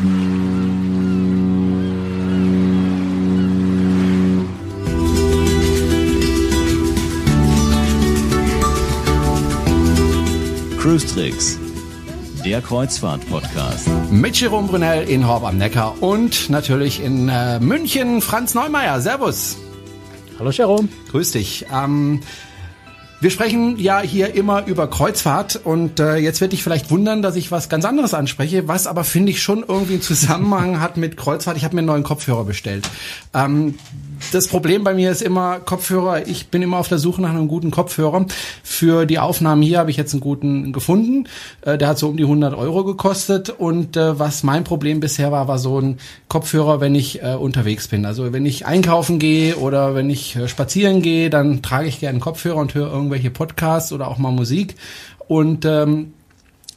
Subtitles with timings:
[0.00, 0.08] Cruise
[11.06, 11.58] Tricks,
[12.42, 13.88] der Kreuzfahrt-Podcast.
[14.10, 19.02] Mit Jerome Brunel in Horb am Neckar und natürlich in äh, München Franz Neumeier.
[19.02, 19.58] Servus.
[20.38, 20.88] Hallo Jerome.
[21.10, 21.66] Grüß dich.
[21.70, 22.20] Ähm,
[23.20, 27.36] wir sprechen ja hier immer über Kreuzfahrt und äh, jetzt wird dich vielleicht wundern, dass
[27.36, 31.18] ich was ganz anderes anspreche, was aber finde ich schon irgendwie einen Zusammenhang hat mit
[31.18, 31.58] Kreuzfahrt.
[31.58, 32.88] Ich habe mir einen neuen Kopfhörer bestellt.
[33.34, 33.74] Ähm,
[34.32, 36.28] das Problem bei mir ist immer Kopfhörer.
[36.28, 38.26] Ich bin immer auf der Suche nach einem guten Kopfhörer.
[38.62, 41.26] Für die Aufnahmen hier habe ich jetzt einen guten gefunden.
[41.62, 43.50] Äh, der hat so um die 100 Euro gekostet.
[43.50, 47.88] Und äh, was mein Problem bisher war, war so ein Kopfhörer, wenn ich äh, unterwegs
[47.88, 48.04] bin.
[48.04, 52.18] Also wenn ich einkaufen gehe oder wenn ich äh, spazieren gehe, dann trage ich gerne
[52.18, 54.76] Kopfhörer und höre irgendwelche Podcasts oder auch mal Musik.
[55.28, 56.12] Und ähm,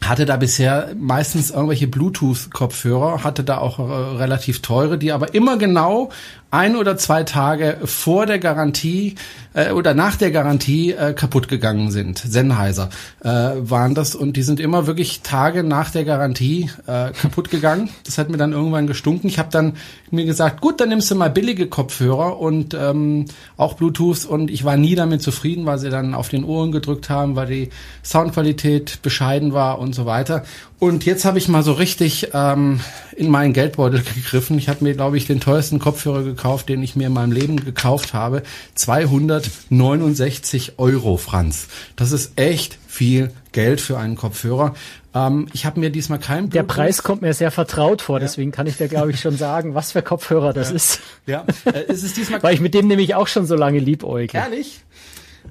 [0.04, 5.58] hatte da bisher meistens irgendwelche Bluetooth-Kopfhörer, hatte da auch äh, relativ teure, die aber immer
[5.58, 6.10] genau
[6.54, 9.16] ein oder zwei Tage vor der Garantie
[9.56, 12.20] äh, oder nach der Garantie äh, kaputt gegangen sind.
[12.20, 12.90] Sennheiser
[13.22, 17.90] äh, waren das und die sind immer wirklich Tage nach der Garantie äh, kaputt gegangen.
[18.06, 19.28] Das hat mir dann irgendwann gestunken.
[19.28, 19.74] Ich habe dann
[20.12, 23.26] mir gesagt, gut, dann nimmst du mal billige Kopfhörer und ähm,
[23.58, 27.10] auch Bluetooth und ich war nie damit zufrieden, weil sie dann auf den Ohren gedrückt
[27.10, 27.70] haben, weil die
[28.04, 30.44] Soundqualität bescheiden war und so weiter.
[30.84, 32.82] Und jetzt habe ich mal so richtig ähm,
[33.16, 34.58] in meinen Geldbeutel gegriffen.
[34.58, 37.64] Ich habe mir, glaube ich, den teuersten Kopfhörer gekauft, den ich mir in meinem Leben
[37.64, 38.44] gekauft habe.
[38.76, 41.70] 269 Euro, Franz.
[41.96, 44.76] Das ist echt viel Geld für einen Kopfhörer.
[45.16, 48.24] Ähm, ich habe mir diesmal keinen Der Preis kommt mir sehr vertraut vor, ja.
[48.24, 50.76] deswegen kann ich dir, glaube ich, schon sagen, was für Kopfhörer das ja.
[50.76, 51.00] ist.
[51.26, 52.44] Ja, äh, ist es diesmal...
[52.44, 54.38] Weil ich mit dem nämlich auch schon so lange liebäugle.
[54.38, 54.82] Ehrlich?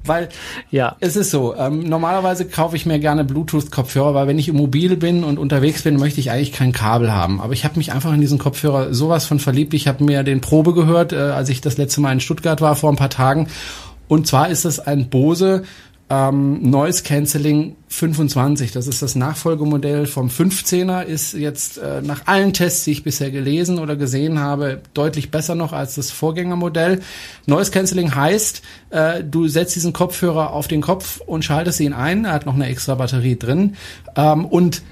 [0.05, 0.28] Weil
[0.70, 0.97] ja.
[1.00, 5.22] es ist so, ähm, normalerweise kaufe ich mir gerne Bluetooth-Kopfhörer, weil wenn ich mobil bin
[5.25, 7.41] und unterwegs bin, möchte ich eigentlich kein Kabel haben.
[7.41, 9.75] Aber ich habe mich einfach in diesen Kopfhörer sowas von verliebt.
[9.75, 12.75] Ich habe mir den Probe gehört, äh, als ich das letzte Mal in Stuttgart war
[12.75, 13.48] vor ein paar Tagen.
[14.08, 15.62] Und zwar ist es ein Bose
[16.12, 22.52] ähm, Noise Cancelling 25, das ist das Nachfolgemodell vom 15er, ist jetzt äh, nach allen
[22.52, 27.00] Tests, die ich bisher gelesen oder gesehen habe, deutlich besser noch als das Vorgängermodell.
[27.46, 32.27] Noise Cancelling heißt, äh, du setzt diesen Kopfhörer auf den Kopf und schaltest ihn ein,
[32.27, 33.77] er hat noch eine extra Batterie drin
[34.14, 34.83] ähm, und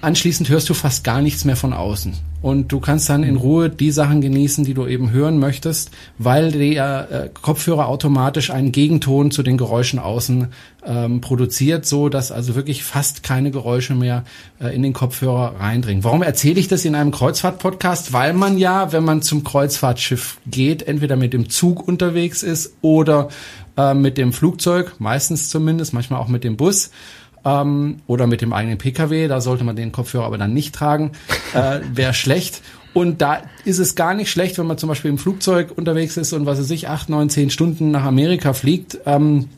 [0.00, 2.14] anschließend hörst du fast gar nichts mehr von außen.
[2.42, 6.50] Und du kannst dann in Ruhe die Sachen genießen, die du eben hören möchtest, weil
[6.50, 10.48] der äh, Kopfhörer automatisch einen Gegenton zu den Geräuschen außen
[10.84, 14.24] ähm, produziert, so dass also wirklich fast keine Geräusche mehr
[14.60, 16.02] äh, in den Kopfhörer reindringen.
[16.02, 18.12] Warum erzähle ich das in einem Kreuzfahrt-Podcast?
[18.12, 23.28] Weil man ja, wenn man zum Kreuzfahrtschiff geht, entweder mit dem Zug unterwegs ist oder
[23.76, 26.90] äh, mit dem Flugzeug, meistens zumindest, manchmal auch mit dem Bus
[27.44, 29.28] ähm, oder mit dem eigenen Pkw.
[29.28, 31.12] Da sollte man den Kopfhörer aber dann nicht tragen.
[31.54, 32.62] Äh, Wäre schlecht.
[32.94, 36.32] Und da ist es gar nicht schlecht, wenn man zum Beispiel im Flugzeug unterwegs ist
[36.32, 38.98] und was weiß ich, acht, neun, zehn Stunden nach Amerika fliegt.
[39.06, 39.48] Ähm,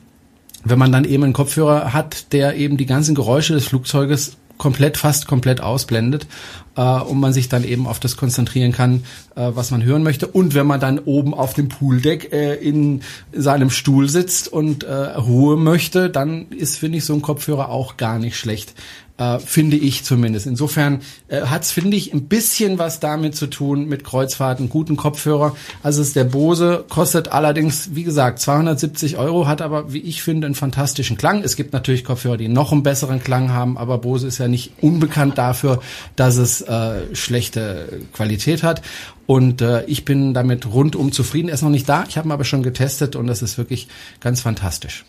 [0.63, 4.97] wenn man dann eben einen Kopfhörer hat, der eben die ganzen Geräusche des Flugzeuges komplett,
[4.97, 6.27] fast komplett ausblendet
[6.75, 9.03] äh, und man sich dann eben auf das konzentrieren kann,
[9.35, 10.27] äh, was man hören möchte.
[10.27, 13.01] Und wenn man dann oben auf dem Pooldeck äh, in
[13.33, 17.97] seinem Stuhl sitzt und äh, Ruhe möchte, dann ist, finde ich, so ein Kopfhörer auch
[17.97, 18.73] gar nicht schlecht
[19.17, 20.45] äh, finde ich zumindest.
[20.45, 24.97] Insofern äh, hat es, finde ich, ein bisschen was damit zu tun mit Kreuzfahrten, guten
[24.97, 25.55] Kopfhörer.
[25.83, 30.21] Also es ist der Bose, kostet allerdings, wie gesagt, 270 Euro, hat aber, wie ich
[30.21, 31.43] finde, einen fantastischen Klang.
[31.43, 34.73] Es gibt natürlich Kopfhörer, die noch einen besseren Klang haben, aber Bose ist ja nicht
[34.81, 35.81] unbekannt dafür,
[36.15, 38.81] dass es äh, schlechte Qualität hat.
[39.27, 41.47] Und äh, ich bin damit rundum zufrieden.
[41.47, 43.87] Er ist noch nicht da, ich habe ihn aber schon getestet und das ist wirklich
[44.19, 45.05] ganz fantastisch.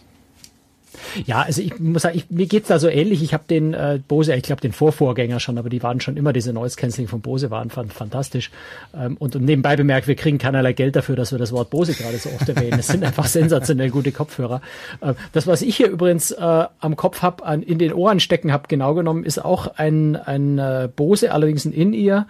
[1.25, 3.23] Ja, also ich muss sagen, ich, mir geht's da so ähnlich.
[3.23, 6.33] Ich habe den äh, Bose, ich glaube den Vorvorgänger schon, aber die waren schon immer
[6.33, 8.51] diese Noise Cancelling von Bose waren fand, fantastisch.
[8.95, 11.95] Ähm, und, und nebenbei bemerkt, wir kriegen keinerlei Geld dafür, dass wir das Wort Bose
[11.95, 12.79] gerade so oft erwähnen.
[12.79, 14.61] Es sind einfach sensationell gute Kopfhörer.
[15.01, 18.53] Äh, das, was ich hier übrigens äh, am Kopf hab, an, in den Ohren stecken
[18.53, 22.27] hab, genau genommen, ist auch ein, ein äh, Bose, allerdings ein In-Ear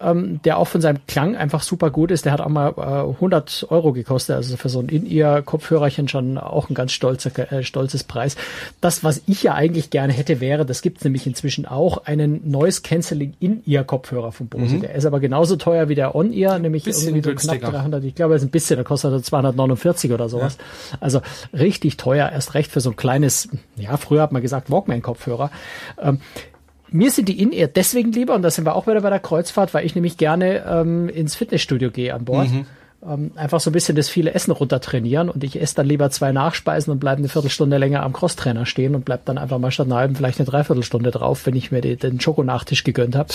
[0.00, 2.24] ähm, der auch von seinem Klang einfach super gut ist.
[2.24, 6.68] Der hat auch mal äh, 100 Euro gekostet, also für so ein In-Ear-Kopfhörerchen schon auch
[6.68, 8.36] ein ganz stolzer, äh, stolzes Preis.
[8.80, 12.82] Das, was ich ja eigentlich gerne hätte, wäre, das gibt's nämlich inzwischen auch, einen Noise
[12.82, 14.76] Cancelling In-Ear-Kopfhörer von Bose.
[14.76, 14.80] Mhm.
[14.80, 18.04] Der ist aber genauso teuer wie der On-Ear, nämlich irgendwie so knapp 300.
[18.04, 20.58] Ich glaube, er ist ein bisschen, der kostet 249 oder sowas.
[20.58, 20.98] Ja.
[21.00, 21.20] Also
[21.52, 25.50] richtig teuer, erst recht für so ein kleines, ja, früher hat man gesagt Walkman-Kopfhörer.
[26.00, 26.20] Ähm,
[26.94, 29.74] mir sind die In-Ear deswegen lieber, und da sind wir auch wieder bei der Kreuzfahrt,
[29.74, 32.48] weil ich nämlich gerne ähm, ins Fitnessstudio gehe an Bord.
[32.48, 32.66] Mhm.
[33.04, 36.08] Ähm, einfach so ein bisschen das viele Essen runter trainieren und ich esse dann lieber
[36.10, 39.72] zwei Nachspeisen und bleibe eine Viertelstunde länger am Crosstrainer stehen und bleib dann einfach mal
[39.72, 43.34] statt einer halben vielleicht eine Dreiviertelstunde drauf, wenn ich mir die, den Schokonachtisch gegönnt habe.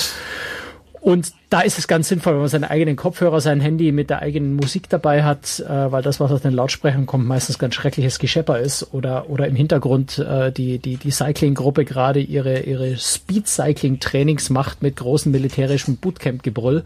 [1.01, 4.21] Und da ist es ganz sinnvoll, wenn man seinen eigenen Kopfhörer, sein Handy mit der
[4.21, 8.19] eigenen Musik dabei hat, äh, weil das, was aus den Lautsprechern kommt, meistens ganz schreckliches
[8.19, 14.49] Geschepper ist oder oder im Hintergrund äh, die die die Cycling-Gruppe gerade ihre ihre Speed-Cycling-Trainings
[14.49, 16.83] macht mit großem militärischem Bootcamp-Gebrüll.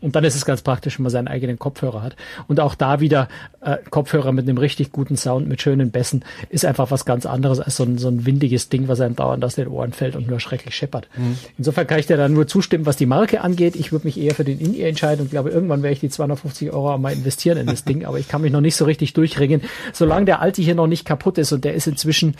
[0.00, 2.16] Und dann ist es ganz praktisch, wenn man seinen eigenen Kopfhörer hat.
[2.46, 3.28] Und auch da wieder
[3.60, 7.60] äh, Kopfhörer mit einem richtig guten Sound, mit schönen Bässen, ist einfach was ganz anderes
[7.60, 10.28] als so ein, so ein windiges Ding, was einem dauernd aus den Ohren fällt und
[10.28, 11.08] nur schrecklich scheppert.
[11.16, 11.38] Mhm.
[11.56, 13.76] Insofern kann ich dir da nur zustimmen, was die Marke angeht.
[13.76, 16.72] Ich würde mich eher für den In-Ear entscheiden und glaube, irgendwann werde ich die 250
[16.72, 19.62] Euro mal investieren in das Ding, aber ich kann mich noch nicht so richtig durchringen.
[19.92, 22.34] Solange der alte hier noch nicht kaputt ist und der ist inzwischen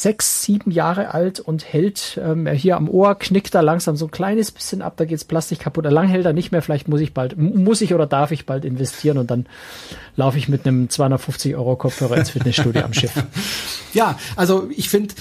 [0.00, 4.10] sechs, sieben Jahre alt und hält ähm, hier am Ohr, knickt da langsam so ein
[4.10, 5.84] kleines bisschen ab, da geht's Plastik kaputt.
[5.84, 8.64] Lang hält er nicht mehr, vielleicht muss ich bald, muss ich oder darf ich bald
[8.64, 9.46] investieren und dann
[10.16, 13.12] laufe ich mit einem 250 Euro Kopfhörer ins Fitnessstudio am Schiff.
[13.92, 15.16] Ja, also ich finde,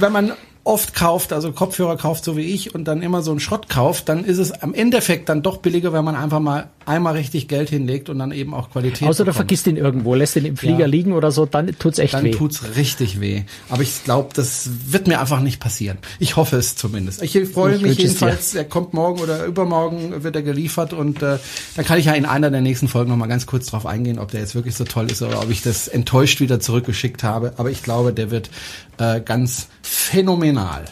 [0.00, 0.32] wenn man
[0.68, 4.10] oft kauft, also Kopfhörer kauft, so wie ich, und dann immer so einen Schrott kauft,
[4.10, 7.70] dann ist es am Endeffekt dann doch billiger, wenn man einfach mal einmal richtig Geld
[7.70, 9.08] hinlegt und dann eben auch Qualität.
[9.08, 10.86] Außer du vergisst ihn irgendwo, lässt ihn im Flieger ja.
[10.86, 12.30] liegen oder so, dann tut's echt dann weh.
[12.32, 13.44] Dann tut's richtig weh.
[13.70, 15.96] Aber ich glaube, das wird mir einfach nicht passieren.
[16.18, 17.22] Ich hoffe es zumindest.
[17.22, 21.38] Ich freue ich mich jedenfalls, er kommt morgen oder übermorgen wird er geliefert und äh,
[21.76, 24.32] dann kann ich ja in einer der nächsten Folgen nochmal ganz kurz drauf eingehen, ob
[24.32, 27.54] der jetzt wirklich so toll ist oder ob ich das enttäuscht wieder zurückgeschickt habe.
[27.56, 28.50] Aber ich glaube, der wird
[28.98, 30.84] äh, ganz phänomenal.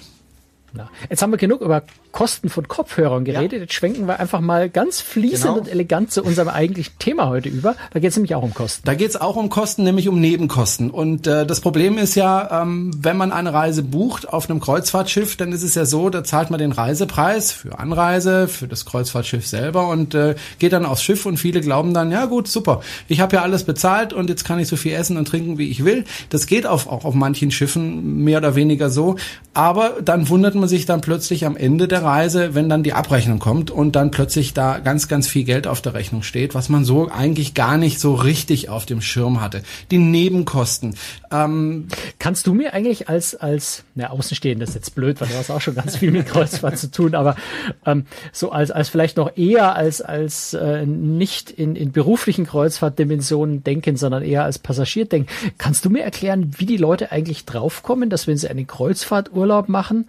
[0.73, 1.83] Na, jetzt haben wir genug über
[2.17, 3.53] Kosten von Kopfhörern geredet.
[3.53, 3.59] Ja.
[3.59, 5.59] Jetzt schwenken wir einfach mal ganz fließend genau.
[5.59, 7.77] und elegant zu unserem eigentlichen Thema heute über.
[7.93, 8.87] Da geht es nämlich auch um Kosten.
[8.87, 10.91] Da geht es auch um Kosten, nämlich um Nebenkosten.
[10.91, 15.37] Und äh, das Problem ist ja, ähm, wenn man eine Reise bucht auf einem Kreuzfahrtschiff,
[15.37, 19.47] dann ist es ja so, da zahlt man den Reisepreis für Anreise, für das Kreuzfahrtschiff
[19.47, 23.21] selber und äh, geht dann aufs Schiff und viele glauben dann, ja gut, super, ich
[23.21, 25.85] habe ja alles bezahlt und jetzt kann ich so viel essen und trinken, wie ich
[25.85, 26.07] will.
[26.31, 29.17] Das geht auf, auch auf manchen Schiffen mehr oder weniger so.
[29.53, 33.39] Aber dann wundert man sich dann plötzlich am Ende der Reise, wenn dann die Abrechnung
[33.39, 36.85] kommt und dann plötzlich da ganz, ganz viel Geld auf der Rechnung steht, was man
[36.85, 39.63] so eigentlich gar nicht so richtig auf dem Schirm hatte.
[39.91, 40.97] Die Nebenkosten.
[41.31, 41.89] Ähm,
[42.19, 45.61] Kannst du mir eigentlich als, als, na, Außenstehender ist jetzt blöd, weil du hast auch
[45.61, 47.37] schon ganz viel mit Kreuzfahrt zu tun, aber
[47.85, 53.65] ähm, so als, als vielleicht noch eher als, als äh, nicht in, in beruflichen Kreuzfahrtdimensionen
[53.65, 55.29] denken, sondern eher als Passagier denken.
[55.59, 60.09] Kannst du mir erklären, wie die Leute eigentlich draufkommen, dass wenn sie einen Kreuzfahrturlaub machen,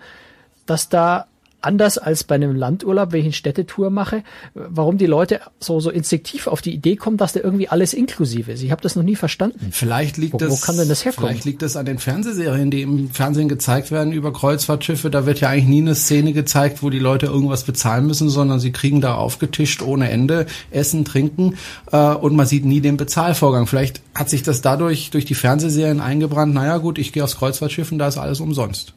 [0.66, 1.26] dass da
[1.62, 4.24] anders als bei einem Landurlaub, wenn ich eine Städtetour mache,
[4.54, 8.52] warum die Leute so, so instinktiv auf die Idee kommen, dass da irgendwie alles inklusive
[8.52, 8.62] ist.
[8.62, 9.70] Ich habe das noch nie verstanden.
[9.72, 11.30] Vielleicht liegt wo, das, wo kann denn das herkommen?
[11.30, 15.10] Vielleicht liegt das an den Fernsehserien, die im Fernsehen gezeigt werden über Kreuzfahrtschiffe.
[15.10, 18.60] Da wird ja eigentlich nie eine Szene gezeigt, wo die Leute irgendwas bezahlen müssen, sondern
[18.60, 21.56] sie kriegen da aufgetischt ohne Ende Essen, Trinken
[21.92, 23.66] äh, und man sieht nie den Bezahlvorgang.
[23.68, 26.54] Vielleicht hat sich das dadurch durch die Fernsehserien eingebrannt.
[26.54, 28.94] Naja gut, ich gehe aufs Kreuzfahrtschiff und da ist alles umsonst.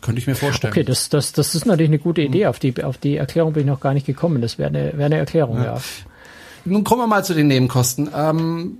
[0.00, 0.72] Könnte ich mir vorstellen.
[0.72, 2.46] Okay, das, das, das ist natürlich eine gute Idee.
[2.46, 4.40] Auf die, auf die Erklärung bin ich noch gar nicht gekommen.
[4.40, 5.74] Das wäre eine, wäre eine Erklärung, ja.
[5.74, 5.80] ja.
[6.64, 8.10] Nun kommen wir mal zu den Nebenkosten.
[8.14, 8.78] Ähm,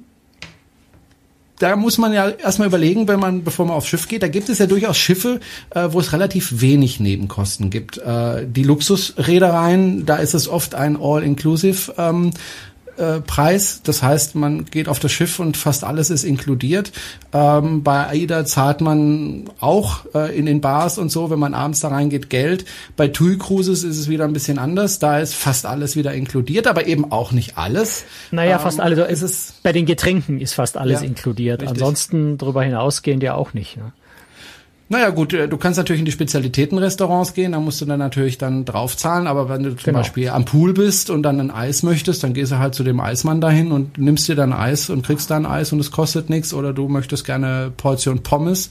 [1.58, 4.48] da muss man ja erstmal überlegen, wenn man, bevor man aufs Schiff geht, da gibt
[4.48, 7.98] es ja durchaus Schiffe, äh, wo es relativ wenig Nebenkosten gibt.
[7.98, 12.30] Äh, die Luxusreedereien, da ist es oft ein All-Inclusive ähm,
[12.98, 13.80] äh, Preis.
[13.82, 16.92] Das heißt, man geht auf das Schiff und fast alles ist inkludiert.
[17.32, 21.80] Ähm, bei AIDA zahlt man auch äh, in den Bars und so, wenn man abends
[21.80, 22.64] da reingeht, Geld.
[22.96, 24.98] Bei TUI Cruises ist es wieder ein bisschen anders.
[24.98, 28.04] Da ist fast alles wieder inkludiert, aber eben auch nicht alles.
[28.30, 28.98] Naja, ähm, fast alles.
[29.08, 31.62] Ist es bei den Getränken ist fast alles ja, inkludiert.
[31.62, 31.78] Richtig.
[31.78, 33.76] Ansonsten darüber hinausgehend ja auch nicht.
[33.76, 33.92] Ne?
[34.90, 38.38] Naja gut, äh, du kannst natürlich in die Spezialitätenrestaurants gehen, da musst du dann natürlich
[38.38, 39.98] dann draufzahlen, aber wenn du zum genau.
[39.98, 42.98] Beispiel am Pool bist und dann ein Eis möchtest, dann gehst du halt zu dem
[42.98, 46.54] Eismann dahin und nimmst dir dann Eis und kriegst dann Eis und es kostet nichts
[46.54, 48.70] oder du möchtest gerne Portion Pommes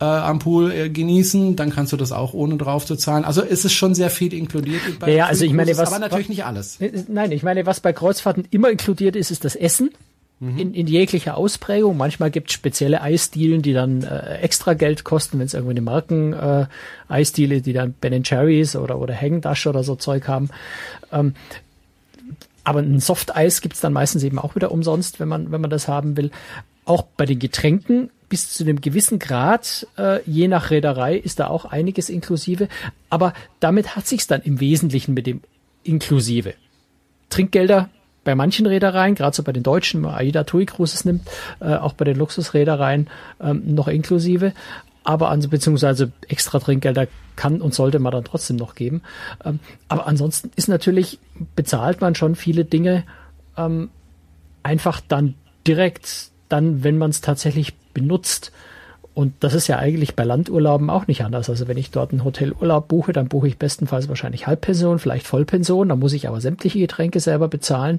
[0.00, 3.24] äh, am Pool äh, genießen, dann kannst du das auch ohne drauf zu zahlen.
[3.24, 4.80] Also ist es schon sehr viel inkludiert.
[5.00, 6.80] Bei ja, also ich meine, was, aber natürlich nicht alles.
[6.80, 9.90] Äh, nein, ich meine, was bei Kreuzfahrten immer inkludiert ist, ist das Essen.
[10.40, 10.58] Mhm.
[10.58, 11.96] In, in jeglicher Ausprägung.
[11.96, 15.80] Manchmal gibt es spezielle Eisdielen, die dann äh, extra Geld kosten, wenn es irgendwie eine
[15.80, 16.66] Marken äh,
[17.08, 20.50] Eisdiele, die dann Ben Cherries oder oder Hängendash oder so Zeug haben.
[21.10, 21.34] Ähm,
[22.62, 25.70] aber ein Softeis gibt es dann meistens eben auch wieder umsonst, wenn man wenn man
[25.70, 26.30] das haben will.
[26.84, 31.48] Auch bei den Getränken bis zu einem gewissen Grad, äh, je nach Reederei, ist da
[31.48, 32.68] auch einiges inklusive.
[33.10, 35.40] Aber damit hat sich's dann im Wesentlichen mit dem
[35.82, 36.54] inklusive.
[37.30, 37.88] Trinkgelder
[38.28, 41.26] bei manchen Reedereien, gerade so bei den deutschen, AIDA TUI Cruises nimmt,
[41.60, 43.08] äh, auch bei den Luxusreedereien
[43.40, 44.52] ähm, noch inklusive.
[45.02, 47.06] Aber an, beziehungsweise extra Trinkgelder
[47.36, 49.00] kann und sollte man dann trotzdem noch geben.
[49.46, 51.18] Ähm, aber ansonsten ist natürlich,
[51.56, 53.04] bezahlt man schon viele Dinge
[53.56, 53.88] ähm,
[54.62, 55.34] einfach dann
[55.66, 58.52] direkt dann, wenn man es tatsächlich benutzt.
[59.18, 61.50] Und das ist ja eigentlich bei Landurlauben auch nicht anders.
[61.50, 65.88] Also wenn ich dort einen Hotelurlaub buche, dann buche ich bestenfalls wahrscheinlich Halbpension, vielleicht Vollpension.
[65.88, 67.98] Da muss ich aber sämtliche Getränke selber bezahlen.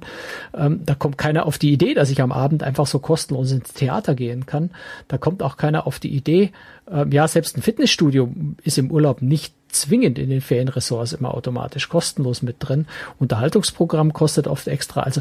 [0.58, 3.74] Ähm, da kommt keiner auf die Idee, dass ich am Abend einfach so kostenlos ins
[3.74, 4.72] Theater gehen kann.
[5.10, 6.54] Da kommt auch keiner auf die Idee,
[6.90, 8.32] ähm, ja, selbst ein Fitnessstudio
[8.64, 12.88] ist im Urlaub nicht zwingend in den Ferienressorts immer automatisch kostenlos mit drin.
[13.20, 15.02] Unterhaltungsprogramm kostet oft extra.
[15.02, 15.20] Also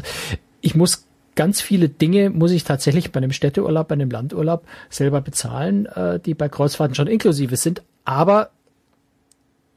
[0.61, 5.21] ich muss ganz viele Dinge muss ich tatsächlich bei einem Städteurlaub, bei einem Landurlaub selber
[5.21, 8.49] bezahlen, äh, die bei Kreuzfahrten schon inklusive sind, aber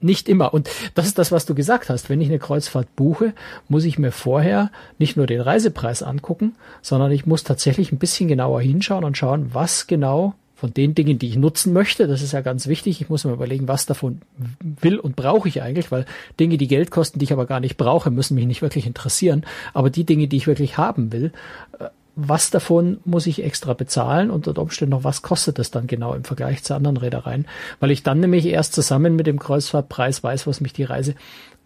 [0.03, 0.53] nicht immer.
[0.53, 2.09] Und das ist das, was du gesagt hast.
[2.09, 3.33] Wenn ich eine Kreuzfahrt buche,
[3.69, 4.69] muss ich mir vorher
[4.99, 9.53] nicht nur den Reisepreis angucken, sondern ich muss tatsächlich ein bisschen genauer hinschauen und schauen,
[9.53, 13.01] was genau von den Dingen, die ich nutzen möchte, das ist ja ganz wichtig.
[13.01, 14.21] Ich muss mir überlegen, was davon
[14.61, 16.05] will und brauche ich eigentlich, weil
[16.39, 19.43] Dinge, die Geld kosten, die ich aber gar nicht brauche, müssen mich nicht wirklich interessieren.
[19.73, 21.33] Aber die Dinge, die ich wirklich haben will,
[21.79, 25.85] äh, was davon muss ich extra bezahlen und unter Umständen noch, was kostet das dann
[25.85, 27.45] genau im Vergleich zu anderen Reedereien?
[27.81, 31.15] Weil ich dann nämlich erst zusammen mit dem Kreuzfahrtpreis weiß, was mich die Reise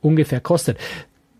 [0.01, 0.79] ungefähr kostet.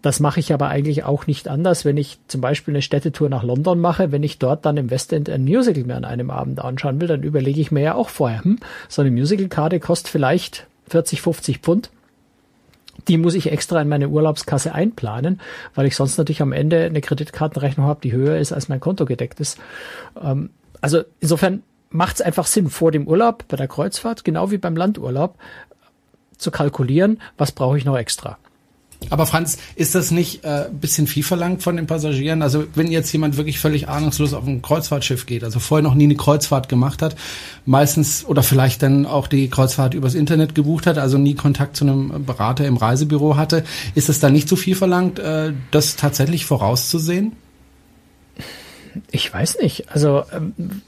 [0.01, 3.43] Das mache ich aber eigentlich auch nicht anders, wenn ich zum Beispiel eine Städtetour nach
[3.43, 4.11] London mache.
[4.11, 7.23] Wenn ich dort dann im Westend ein Musical mir an einem Abend anschauen will, dann
[7.23, 11.89] überlege ich mir ja auch vorher, hm, so eine Musicalkarte kostet vielleicht 40, 50 Pfund.
[13.07, 15.39] Die muss ich extra in meine Urlaubskasse einplanen,
[15.73, 19.05] weil ich sonst natürlich am Ende eine Kreditkartenrechnung habe, die höher ist, als mein Konto
[19.05, 19.57] gedeckt ist.
[20.21, 24.57] Ähm, also insofern macht es einfach Sinn, vor dem Urlaub bei der Kreuzfahrt, genau wie
[24.57, 25.37] beim Landurlaub,
[26.37, 28.37] zu kalkulieren, was brauche ich noch extra.
[29.09, 32.41] Aber Franz, ist das nicht äh, bisschen viel verlangt von den Passagieren?
[32.41, 36.05] Also wenn jetzt jemand wirklich völlig ahnungslos auf ein Kreuzfahrtschiff geht, also vorher noch nie
[36.05, 37.15] eine Kreuzfahrt gemacht hat,
[37.65, 41.85] meistens oder vielleicht dann auch die Kreuzfahrt übers Internet gebucht hat, also nie Kontakt zu
[41.85, 43.63] einem Berater im Reisebüro hatte,
[43.95, 47.33] ist es da nicht zu so viel verlangt, äh, das tatsächlich vorauszusehen?
[49.11, 49.89] Ich weiß nicht.
[49.91, 50.81] Also ähm,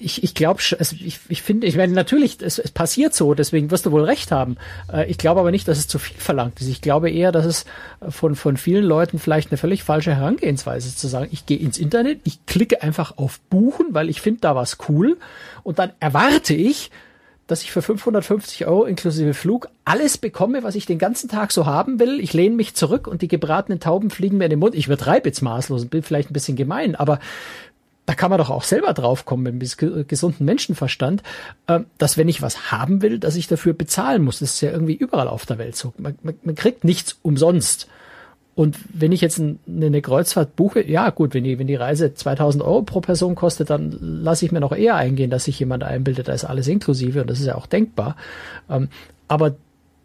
[0.00, 3.70] ich, ich glaube, also ich, ich finde, ich meine, natürlich, es, es passiert so, deswegen
[3.70, 4.56] wirst du wohl recht haben.
[4.92, 6.68] Äh, ich glaube aber nicht, dass es zu viel verlangt ist.
[6.68, 7.64] Ich glaube eher, dass es
[8.08, 11.78] von, von vielen Leuten vielleicht eine völlig falsche Herangehensweise ist, zu sagen, ich gehe ins
[11.78, 15.16] Internet, ich klicke einfach auf Buchen, weil ich finde da was cool
[15.62, 16.90] und dann erwarte ich,
[17.48, 21.64] dass ich für 550 Euro inklusive Flug alles bekomme, was ich den ganzen Tag so
[21.64, 22.20] haben will.
[22.20, 24.74] Ich lehne mich zurück und die gebratenen Tauben fliegen mir in den Mund.
[24.74, 27.20] Ich übertreibe jetzt maßlos und bin vielleicht ein bisschen gemein, aber
[28.08, 29.76] da kann man doch auch selber draufkommen mit
[30.08, 31.22] gesunden Menschenverstand,
[31.66, 34.38] äh, dass wenn ich was haben will, dass ich dafür bezahlen muss.
[34.38, 35.92] Das ist ja irgendwie überall auf der Welt so.
[35.98, 37.86] Man, man, man kriegt nichts umsonst.
[38.54, 42.64] Und wenn ich jetzt eine Kreuzfahrt buche, ja gut, wenn die, wenn die Reise 2000
[42.64, 46.28] Euro pro Person kostet, dann lasse ich mir noch eher eingehen, dass sich jemand einbildet,
[46.28, 48.16] da ist alles inklusive und das ist ja auch denkbar.
[48.70, 48.88] Ähm,
[49.28, 49.54] aber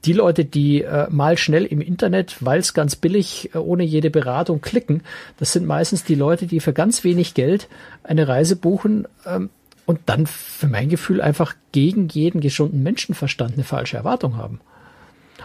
[0.06, 4.10] die Leute, die äh, mal schnell im Internet, weil es ganz billig, äh, ohne jede
[4.10, 5.02] Beratung klicken,
[5.38, 7.68] das sind meistens die Leute, die für ganz wenig Geld
[8.04, 9.50] eine Reise buchen ähm,
[9.86, 14.60] und dann für mein Gefühl einfach gegen jeden gesunden Menschenverstand eine falsche Erwartung haben.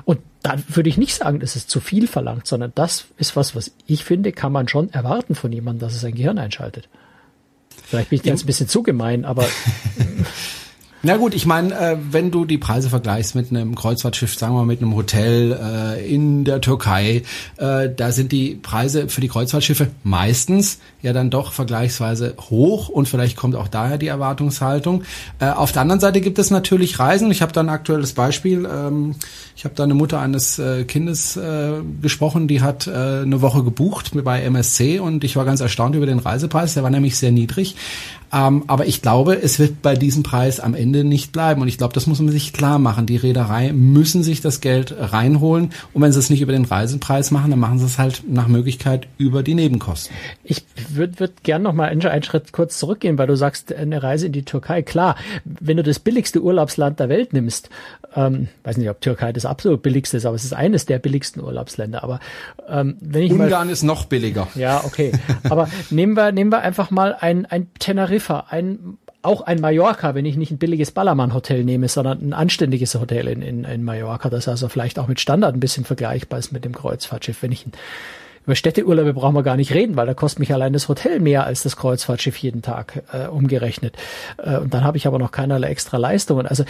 [0.04, 3.56] Und da würde ich nicht sagen, dass es zu viel verlangt, sondern das ist was,
[3.56, 6.88] was ich finde, kann man schon erwarten von jemandem, dass es sein Gehirn einschaltet.
[7.84, 9.44] Vielleicht bin ich jetzt ein bisschen zu gemein, aber
[11.00, 14.58] Na gut, ich meine, äh, wenn du die Preise vergleichst mit einem Kreuzfahrtschiff, sagen wir
[14.58, 17.22] mal mit einem Hotel äh, in der Türkei,
[17.56, 23.08] äh, da sind die Preise für die Kreuzfahrtschiffe meistens ja dann doch vergleichsweise hoch und
[23.08, 25.04] vielleicht kommt auch daher die Erwartungshaltung.
[25.38, 27.30] Äh, auf der anderen Seite gibt es natürlich Reisen.
[27.30, 28.68] Ich habe da ein aktuelles Beispiel.
[28.68, 29.14] Ähm,
[29.54, 34.10] ich habe da eine Mutter eines äh, Kindes äh, gesprochen, die hat eine Woche gebucht
[34.24, 36.74] bei MSC und ich war ganz erstaunt über den Reisepreis.
[36.74, 37.76] Der war nämlich sehr niedrig.
[38.32, 41.62] Ähm, aber ich glaube, es wird bei diesem Preis am Ende nicht bleiben.
[41.62, 43.06] Und ich glaube, das muss man sich klar machen.
[43.06, 45.70] Die Reederei müssen sich das Geld reinholen.
[45.92, 48.48] Und wenn sie es nicht über den Reisepreis machen, dann machen sie es halt nach
[48.48, 50.14] Möglichkeit über die Nebenkosten.
[50.44, 54.26] Ich würde würd gern noch mal einen Schritt kurz zurückgehen, weil du sagst, eine Reise
[54.26, 54.82] in die Türkei.
[54.82, 57.70] Klar, wenn du das billigste Urlaubsland der Welt nimmst,
[58.14, 61.42] ähm, weiß nicht, ob Türkei das absolut billigste ist, aber es ist eines der billigsten
[61.42, 62.02] Urlaubsländer.
[62.02, 62.20] Aber
[62.68, 64.48] ähm, wenn ich Ungarn mal, ist noch billiger.
[64.54, 65.12] Ja, okay.
[65.48, 70.24] Aber nehmen wir nehmen wir einfach mal ein ein Teneriffa, ein auch ein Mallorca, wenn
[70.24, 74.48] ich nicht ein billiges Ballermann-Hotel nehme, sondern ein anständiges Hotel in, in, in Mallorca, das
[74.48, 77.42] also vielleicht auch mit Standard ein bisschen vergleichbar ist mit dem Kreuzfahrtschiff.
[77.42, 77.72] Wenn ich ein,
[78.46, 81.44] über Städteurlaube brauchen wir gar nicht reden, weil da kostet mich allein das Hotel mehr
[81.44, 83.96] als das Kreuzfahrtschiff jeden Tag äh, umgerechnet.
[84.38, 86.46] Äh, und dann habe ich aber noch keinerlei extra Leistungen.
[86.46, 86.64] Also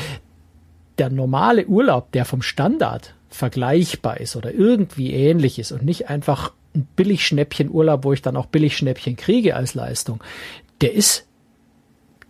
[0.98, 6.52] der normale Urlaub, der vom Standard vergleichbar ist oder irgendwie ähnlich ist und nicht einfach
[6.74, 10.22] ein Billigschnäppchen Urlaub, wo ich dann auch Billigschnäppchen kriege als Leistung,
[10.80, 11.27] der ist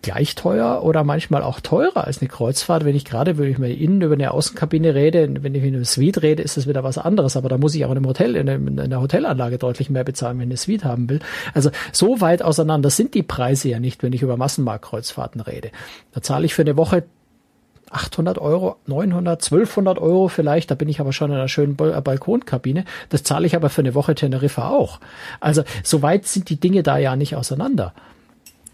[0.02, 2.84] gleich teuer oder manchmal auch teurer als eine Kreuzfahrt.
[2.84, 5.84] Wenn ich gerade, wenn ich mal innen über eine Außenkabine rede, wenn ich in einer
[5.84, 7.36] Suite rede, ist das wieder was anderes.
[7.36, 10.04] Aber da muss ich auch in einem Hotel, in, einem, in einer Hotelanlage deutlich mehr
[10.04, 11.20] bezahlen, wenn ich eine Suite haben will.
[11.52, 15.70] Also so weit auseinander sind die Preise ja nicht, wenn ich über Massenmarktkreuzfahrten rede.
[16.12, 17.04] Da zahle ich für eine Woche
[17.90, 22.00] 800 Euro, 900, 1200 Euro vielleicht, da bin ich aber schon in einer schönen äh,
[22.00, 22.84] Balkonkabine.
[23.08, 25.00] Das zahle ich aber für eine Woche Teneriffa auch.
[25.40, 27.94] Also so weit sind die Dinge da ja nicht auseinander.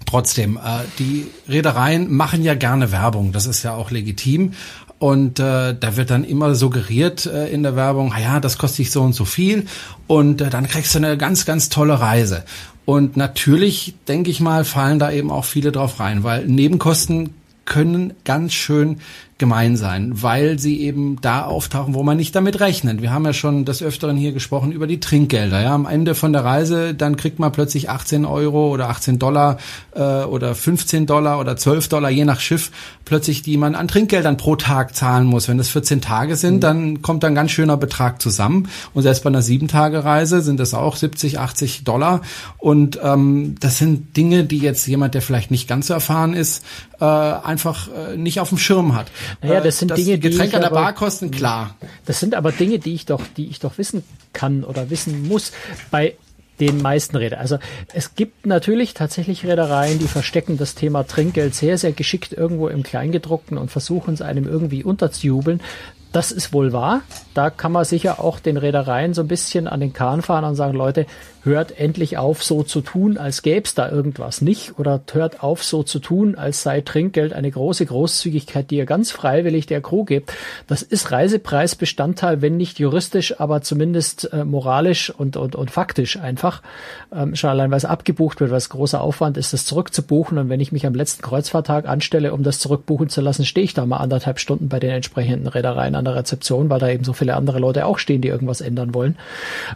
[0.06, 4.52] Trotzdem, äh, die Reedereien machen ja gerne Werbung, das ist ja auch legitim.
[4.99, 8.78] Und äh, da wird dann immer suggeriert äh, in der Werbung, ah ja, das kostet
[8.78, 9.66] dich so und so viel
[10.06, 12.44] und äh, dann kriegst du eine ganz, ganz tolle Reise.
[12.84, 17.34] Und natürlich, denke ich mal, fallen da eben auch viele drauf rein, weil Nebenkosten
[17.64, 19.00] können ganz schön
[19.38, 23.03] gemein sein, weil sie eben da auftauchen, wo man nicht damit rechnet.
[23.03, 25.61] Wir haben ja schon des Öfteren hier gesprochen über die Trinkgelder.
[25.61, 29.59] Ja, am Ende von der Reise, dann kriegt man plötzlich 18 Euro oder 18 Dollar
[29.95, 32.71] äh, oder 15 Dollar oder 12 Dollar, je nach Schiff,
[33.05, 35.49] plötzlich, die man an Trinkgeldern pro Tag zahlen muss.
[35.49, 36.61] Wenn das 14 Tage sind, mhm.
[36.61, 38.69] dann kommt ein ganz schöner Betrag zusammen.
[38.93, 42.21] Und selbst bei einer 7-Tage-Reise sind das auch 70, 80 Dollar.
[42.59, 46.64] Und ähm, das sind Dinge, die jetzt jemand, der vielleicht nicht ganz so erfahren ist,
[47.00, 49.11] äh, einfach äh, nicht auf dem Schirm hat.
[49.43, 51.76] Naja, das sind das Dinge, die Getränke an der Bar kosten, klar.
[52.07, 55.52] Das sind aber Dinge, die ich doch, die ich doch wissen kann oder wissen muss.
[55.90, 56.14] Bei
[56.61, 57.40] den meisten Rädern.
[57.40, 57.59] Also
[57.93, 62.83] es gibt natürlich tatsächlich Reedereien, die verstecken das Thema Trinkgeld sehr, sehr geschickt irgendwo im
[62.83, 65.61] Kleingedruckten und versuchen es einem irgendwie unterzujubeln.
[66.12, 67.02] Das ist wohl wahr.
[67.35, 70.54] Da kann man sicher auch den Reedereien so ein bisschen an den Kahn fahren und
[70.54, 71.07] sagen, Leute,
[71.45, 75.63] hört endlich auf, so zu tun, als gäbe es da irgendwas nicht, oder hört auf,
[75.63, 80.05] so zu tun, als sei Trinkgeld eine große Großzügigkeit, die ihr ganz freiwillig der Crew
[80.05, 80.33] gebt.
[80.67, 86.63] Das ist Reisepreisbestandteil, wenn nicht juristisch, aber zumindest äh, moralisch und, und, und faktisch einfach.
[87.15, 90.39] Ähm, schon allein, weil es abgebucht wird, weil es großer Aufwand ist, das zurückzubuchen.
[90.39, 93.75] Und wenn ich mich am letzten Kreuzfahrttag anstelle, um das zurückbuchen zu lassen, stehe ich
[93.75, 97.13] da mal anderthalb Stunden bei den entsprechenden Reedereien an der Rezeption, weil da eben so
[97.13, 99.17] viele andere Leute auch stehen, die irgendwas ändern wollen.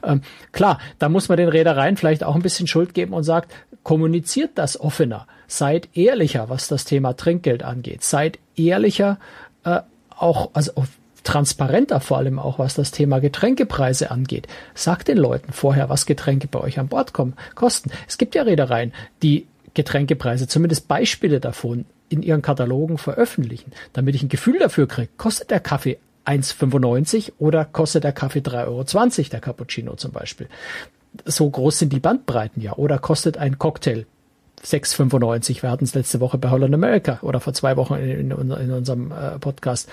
[0.03, 0.23] Ähm,
[0.53, 4.53] klar, da muss man den Reedereien vielleicht auch ein bisschen Schuld geben und sagt, kommuniziert
[4.55, 9.19] das offener, seid ehrlicher, was das Thema Trinkgeld angeht, seid ehrlicher,
[9.65, 9.81] äh,
[10.17, 10.73] auch, also
[11.25, 14.47] transparenter vor allem auch, was das Thema Getränkepreise angeht.
[14.75, 17.91] Sagt den Leuten vorher, was Getränke bei euch an Bord kommen, kosten.
[18.07, 24.23] Es gibt ja Reedereien, die Getränkepreise, zumindest Beispiele davon, in ihren Katalogen veröffentlichen, damit ich
[24.23, 29.41] ein Gefühl dafür kriege, kostet der Kaffee 1,95 oder kostet der Kaffee 3,20 Euro, der
[29.41, 30.49] Cappuccino zum Beispiel
[31.25, 32.75] so groß sind die Bandbreiten ja.
[32.75, 34.07] Oder kostet ein Cocktail
[34.65, 35.63] 6,95.
[35.63, 38.71] Wir hatten es letzte Woche bei Holland America oder vor zwei Wochen in, in, in
[38.73, 39.89] unserem äh, Podcast.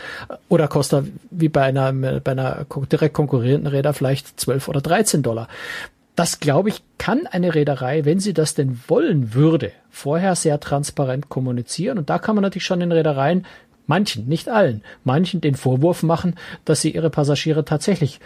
[0.50, 5.48] Oder kostet wie bei einer, bei einer direkt konkurrierenden Räder vielleicht 12 oder 13 Dollar.
[6.16, 11.30] Das, glaube ich, kann eine Reederei, wenn sie das denn wollen würde, vorher sehr transparent
[11.30, 11.98] kommunizieren.
[11.98, 13.46] Und da kann man natürlich schon den Reedereien,
[13.86, 18.20] manchen, nicht allen, manchen den Vorwurf machen, dass sie ihre Passagiere tatsächlich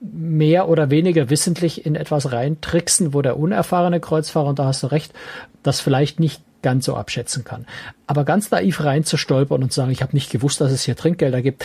[0.00, 4.86] mehr oder weniger wissentlich in etwas reintricksen, wo der unerfahrene Kreuzfahrer, und da hast du
[4.86, 5.12] recht,
[5.62, 7.66] das vielleicht nicht ganz so abschätzen kann.
[8.06, 11.42] Aber ganz naiv reinzustolpern und zu sagen, ich habe nicht gewusst, dass es hier Trinkgelder
[11.42, 11.64] gibt.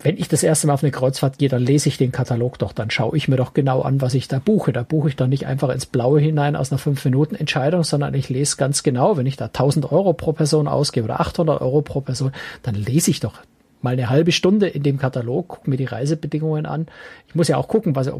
[0.00, 2.72] Wenn ich das erste Mal auf eine Kreuzfahrt gehe, dann lese ich den Katalog doch,
[2.72, 4.72] dann schaue ich mir doch genau an, was ich da buche.
[4.72, 8.56] Da buche ich doch nicht einfach ins Blaue hinein aus einer 5-Minuten-Entscheidung, sondern ich lese
[8.56, 12.32] ganz genau, wenn ich da 1000 Euro pro Person ausgebe oder 800 Euro pro Person,
[12.64, 13.34] dann lese ich doch
[13.82, 16.86] mal eine halbe Stunde in dem Katalog, gucke mir die Reisebedingungen an.
[17.28, 18.10] Ich muss ja auch gucken, was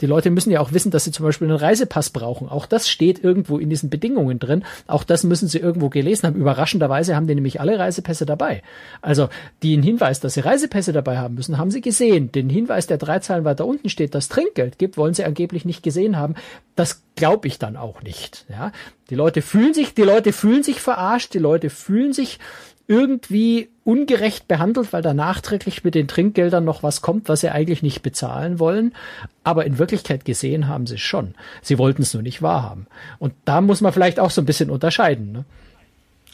[0.00, 2.48] die Leute müssen ja auch wissen, dass sie zum Beispiel einen Reisepass brauchen.
[2.48, 4.64] Auch das steht irgendwo in diesen Bedingungen drin.
[4.86, 6.36] Auch das müssen sie irgendwo gelesen haben.
[6.36, 8.62] Überraschenderweise haben die nämlich alle Reisepässe dabei.
[9.02, 9.28] Also
[9.62, 12.32] den Hinweis, dass sie Reisepässe dabei haben müssen, haben sie gesehen.
[12.32, 15.82] Den Hinweis, der drei Zeilen weiter unten steht, dass Trinkgeld gibt, wollen sie angeblich nicht
[15.82, 16.34] gesehen haben.
[16.74, 18.46] Das glaube ich dann auch nicht.
[18.48, 18.72] Ja,
[19.10, 22.38] die Leute fühlen sich, die Leute fühlen sich verarscht, die Leute fühlen sich
[22.86, 27.82] irgendwie ungerecht behandelt, weil da nachträglich mit den Trinkgeldern noch was kommt, was sie eigentlich
[27.82, 28.92] nicht bezahlen wollen.
[29.44, 31.34] Aber in Wirklichkeit gesehen haben sie es schon.
[31.62, 32.88] Sie wollten es nur nicht wahrhaben.
[33.20, 35.30] Und da muss man vielleicht auch so ein bisschen unterscheiden.
[35.30, 35.44] Ne?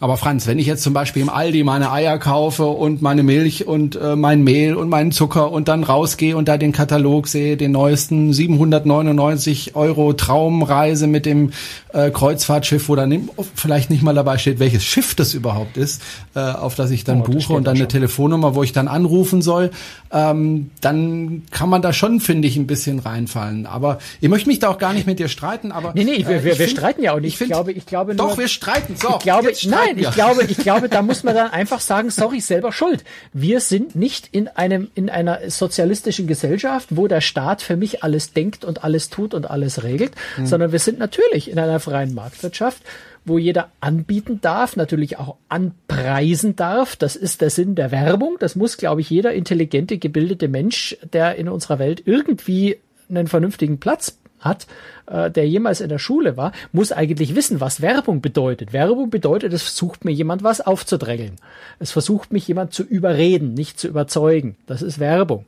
[0.02, 3.68] Aber Franz, wenn ich jetzt zum Beispiel im Aldi meine Eier kaufe und meine Milch
[3.68, 7.56] und äh, mein Mehl und meinen Zucker und dann rausgehe und da den Katalog sehe,
[7.56, 11.52] den neuesten 799 Euro Traumreise mit dem
[11.92, 16.02] äh, Kreuzfahrtschiff, wo dann vielleicht nicht mal dabei steht, welches Schiff das überhaupt ist,
[16.34, 19.40] äh, auf das ich dann oh, buche und dann eine Telefonnummer, wo ich dann anrufen
[19.40, 19.70] soll,
[20.10, 23.66] ähm, dann kann man da schon, finde ich, ein bisschen reinfallen.
[23.66, 25.70] Aber ich möchte mich da auch gar nicht mit dir streiten.
[25.70, 27.34] Aber nee, nee, wir, äh, wir, wir streiten ja auch nicht.
[27.34, 28.96] Ich, find, ich glaube, ich glaube nur, doch, wir streiten.
[28.96, 30.10] So, ich glaube, nein, nein, ich ja.
[30.10, 33.04] glaube, ich glaube, da muss man dann einfach sagen, sorry, selber schuld.
[33.32, 38.32] Wir sind nicht in einem, in einer sozialistischen Gesellschaft, wo der Staat für mich alles
[38.32, 40.46] denkt und alles tut und alles regelt, mhm.
[40.46, 42.82] sondern wir sind natürlich in einer freien Marktwirtschaft,
[43.24, 46.96] wo jeder anbieten darf, natürlich auch anpreisen darf.
[46.96, 48.36] Das ist der Sinn der Werbung.
[48.40, 52.78] Das muss, glaube ich, jeder intelligente, gebildete Mensch, der in unserer Welt irgendwie
[53.08, 54.66] einen vernünftigen Platz hat,
[55.06, 58.72] äh, der jemals in der Schule war, muss eigentlich wissen, was Werbung bedeutet.
[58.72, 61.36] Werbung bedeutet, es versucht mir jemand was aufzudrängeln.
[61.78, 64.56] Es versucht mich jemand zu überreden, nicht zu überzeugen.
[64.66, 65.46] Das ist Werbung.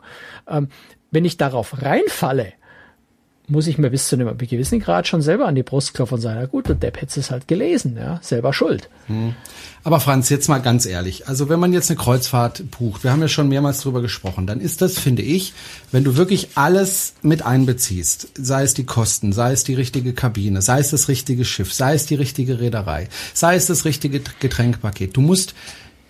[0.48, 0.68] Ähm,
[1.10, 2.54] wenn ich darauf reinfalle,
[3.46, 6.20] muss ich mir bis zu einem gewissen Grad schon selber an die Brust klopfen und
[6.20, 8.88] sagen, na gut, der Depp hätte es halt gelesen, ja, selber schuld.
[9.06, 9.34] Hm.
[9.82, 13.20] Aber Franz, jetzt mal ganz ehrlich, also wenn man jetzt eine Kreuzfahrt bucht, wir haben
[13.20, 15.52] ja schon mehrmals drüber gesprochen, dann ist das, finde ich,
[15.92, 20.62] wenn du wirklich alles mit einbeziehst, sei es die Kosten, sei es die richtige Kabine,
[20.62, 25.14] sei es das richtige Schiff, sei es die richtige Reederei, sei es das richtige Getränkpaket,
[25.16, 25.54] du musst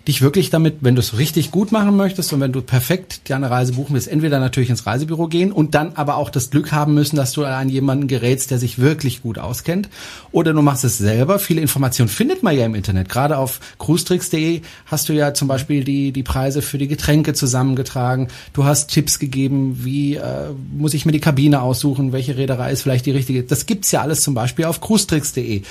[0.07, 3.49] dich wirklich damit, wenn du es richtig gut machen möchtest und wenn du perfekt deine
[3.49, 6.93] Reise buchen willst, entweder natürlich ins Reisebüro gehen und dann aber auch das Glück haben
[6.93, 9.89] müssen, dass du an jemanden gerätst, der sich wirklich gut auskennt.
[10.31, 11.39] Oder du machst es selber.
[11.39, 13.09] Viele Informationen findet man ja im Internet.
[13.09, 18.27] Gerade auf cruestricks.de hast du ja zum Beispiel die, die Preise für die Getränke zusammengetragen.
[18.53, 22.83] Du hast Tipps gegeben, wie äh, muss ich mir die Kabine aussuchen, welche Reederei ist
[22.83, 23.43] vielleicht die richtige.
[23.43, 25.63] Das gibt's ja alles zum Beispiel auf cruestricks.de.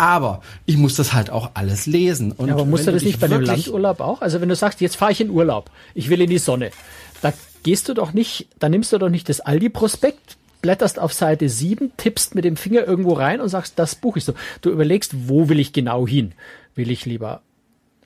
[0.00, 2.32] Aber ich muss das halt auch alles lesen.
[2.32, 4.22] Und ja, aber musst du das nicht bei einem Landurlaub auch?
[4.22, 6.70] Also wenn du sagst, jetzt fahre ich in Urlaub, ich will in die Sonne,
[7.20, 7.34] da
[7.64, 11.92] gehst du doch nicht, da nimmst du doch nicht das Aldi-Prospekt, blätterst auf Seite 7,
[11.98, 14.32] tippst mit dem Finger irgendwo rein und sagst, das buche ich so.
[14.62, 16.32] Du überlegst, wo will ich genau hin?
[16.74, 17.42] Will ich lieber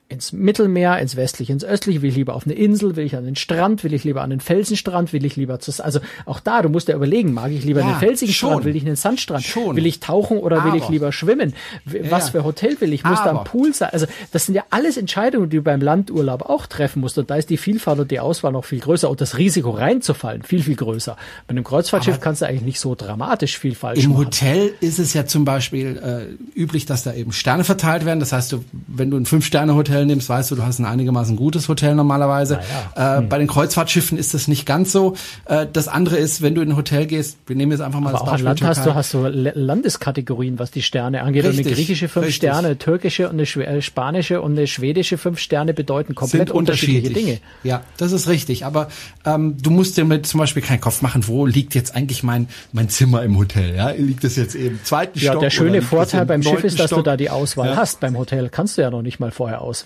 [0.08, 3.24] ins Mittelmeer, ins westliche, ins östliche, will ich lieber auf eine Insel, will ich an
[3.24, 6.60] den Strand, will ich lieber an den Felsenstrand, will ich lieber zu, also auch da,
[6.60, 8.50] du musst ja überlegen, mag ich lieber ja, einen felsigen schon.
[8.50, 9.76] Strand, will ich einen Sandstrand, schon.
[9.76, 10.72] will ich tauchen oder Aber.
[10.72, 11.54] will ich lieber schwimmen,
[11.86, 12.32] was ja.
[12.32, 15.48] für Hotel will ich, muss da ein Pool sein, also das sind ja alles Entscheidungen,
[15.48, 18.52] die du beim Landurlaub auch treffen musst und da ist die Vielfalt und die Auswahl
[18.52, 21.16] noch viel größer und das Risiko reinzufallen viel, viel größer.
[21.46, 24.26] Bei einem Kreuzfahrtschiff Aber kannst du eigentlich nicht so dramatisch viel falsch Im machen.
[24.26, 28.32] Hotel ist es ja zum Beispiel äh, üblich, dass da eben Sterne verteilt werden, das
[28.32, 31.94] heißt, du, wenn du ein Fünf-Sterne-Hotel nimmst, weißt du, du hast ein einigermaßen gutes Hotel
[31.94, 32.61] normalerweise.
[32.96, 33.16] Ja.
[33.16, 33.28] Äh, hm.
[33.28, 35.14] Bei den Kreuzfahrtschiffen ist das nicht ganz so.
[35.44, 38.11] Äh, das andere ist, wenn du in ein Hotel gehst, wir nehmen jetzt einfach mal
[38.11, 38.44] Aber das Beispiel.
[38.44, 41.44] Land hast du, hast du Landeskategorien, was die Sterne angeht.
[41.44, 42.50] Richtig, und eine griechische fünf richtig.
[42.50, 47.38] Sterne, türkische und eine äh, spanische und eine schwedische fünf Sterne bedeuten komplett unterschiedliche Dinge.
[47.62, 48.64] Ja, das ist richtig.
[48.64, 48.88] Aber
[49.24, 52.48] ähm, du musst dir mit zum Beispiel keinen Kopf machen, wo liegt jetzt eigentlich mein,
[52.72, 53.74] mein Zimmer im Hotel?
[53.74, 53.90] Ja?
[53.90, 55.35] Liegt das jetzt im zweiten ja, Stock?
[55.35, 57.00] Ja, der schöne Vorteil beim Schiff ist, dass Stock?
[57.00, 57.76] du da die Auswahl ja.
[57.76, 58.00] hast.
[58.00, 59.83] Beim Hotel kannst du ja noch nicht mal vorher auswählen.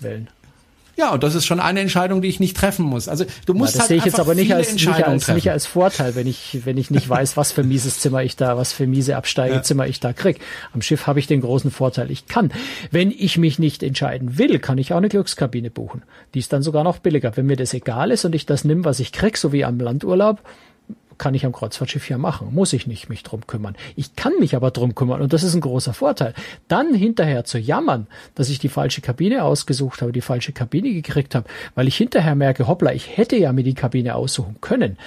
[0.99, 3.07] Ja, und das ist schon eine Entscheidung, die ich nicht treffen muss.
[3.07, 5.49] Also du musst ja, das halt sehe ich jetzt aber nicht als, nicht als, nicht
[5.49, 8.73] als Vorteil, wenn ich, wenn ich nicht weiß, was für mieses Zimmer ich da, was
[8.73, 9.89] für miese Absteigezimmer ja.
[9.91, 10.41] ich da krieg.
[10.73, 12.51] Am Schiff habe ich den großen Vorteil, ich kann.
[12.91, 16.03] Wenn ich mich nicht entscheiden will, kann ich auch eine Glückskabine buchen.
[16.33, 17.37] Die ist dann sogar noch billiger.
[17.37, 19.79] Wenn mir das egal ist und ich das nimm, was ich krieg, so wie am
[19.79, 20.41] Landurlaub,
[21.19, 22.53] kann ich am Kreuzfahrtschiff ja machen.
[22.53, 23.75] Muss ich nicht mich drum kümmern.
[23.95, 26.33] Ich kann mich aber drum kümmern und das ist ein großer Vorteil.
[26.67, 31.35] Dann hinterher zu jammern, dass ich die falsche Kabine ausgesucht habe, die falsche Kabine gekriegt
[31.35, 34.97] habe, weil ich hinterher merke, hoppla, ich hätte ja mir die Kabine aussuchen können.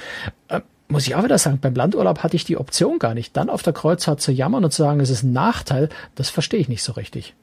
[0.48, 3.37] Äh, muss ich auch wieder sagen, beim Landurlaub hatte ich die Option gar nicht.
[3.37, 6.61] Dann auf der Kreuzfahrt zu jammern und zu sagen, es ist ein Nachteil, das verstehe
[6.61, 7.35] ich nicht so richtig.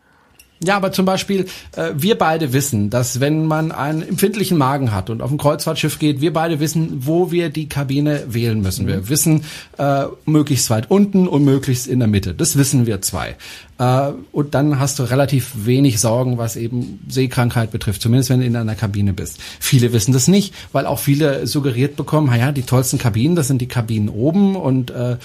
[0.62, 1.46] Ja, aber zum Beispiel,
[1.76, 6.00] äh, wir beide wissen, dass wenn man einen empfindlichen Magen hat und auf ein Kreuzfahrtschiff
[6.00, 8.84] geht, wir beide wissen, wo wir die Kabine wählen müssen.
[8.84, 8.90] Mhm.
[8.90, 9.44] Wir wissen,
[9.78, 12.34] äh, möglichst weit unten und möglichst in der Mitte.
[12.34, 13.38] Das wissen wir zwei.
[13.80, 18.46] Äh, und dann hast du relativ wenig Sorgen, was eben Seekrankheit betrifft, zumindest wenn du
[18.46, 19.40] in einer Kabine bist.
[19.60, 23.62] Viele wissen das nicht, weil auch viele suggeriert bekommen, naja, die tollsten Kabinen, das sind
[23.62, 25.18] die Kabinen oben und äh, äh,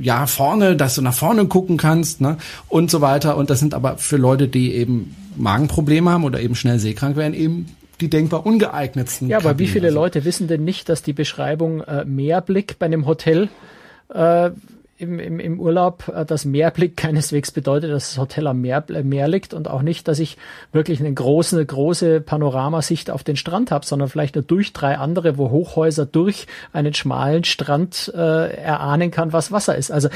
[0.00, 2.36] ja, vorne, dass du nach vorne gucken kannst ne?
[2.68, 3.36] und so weiter.
[3.36, 7.34] Und das sind aber für Leute, die eben Magenprobleme haben oder eben schnell seekrank werden,
[7.34, 7.66] eben
[8.00, 9.28] die denkbar ungeeignetsten.
[9.28, 9.68] Ja, aber Kabinen.
[9.68, 13.48] wie viele Leute wissen denn nicht, dass die Beschreibung äh, Meerblick bei einem Hotel
[14.12, 14.50] äh,
[15.02, 19.02] im, im, im Urlaub, äh, dass Meerblick keineswegs bedeutet, dass das Hotel am Meer, äh,
[19.02, 20.36] Meer liegt und auch nicht, dass ich
[20.72, 24.96] wirklich eine große, eine große Panoramasicht auf den Strand habe, sondern vielleicht nur durch drei
[24.98, 29.90] andere, wo Hochhäuser durch einen schmalen Strand äh, erahnen kann, was Wasser ist.
[29.90, 30.08] Also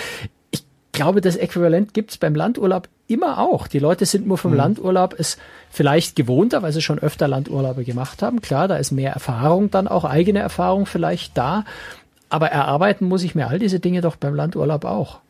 [0.97, 3.69] glaube, das Äquivalent gibt's beim Landurlaub immer auch.
[3.69, 4.57] Die Leute sind nur vom mhm.
[4.57, 5.39] Landurlaub es
[5.71, 8.41] vielleicht gewohnter, weil sie schon öfter Landurlaube gemacht haben.
[8.41, 11.65] Klar, da ist mehr Erfahrung dann auch, eigene Erfahrung vielleicht da.
[12.29, 15.21] Aber erarbeiten muss ich mir all diese Dinge doch beim Landurlaub auch.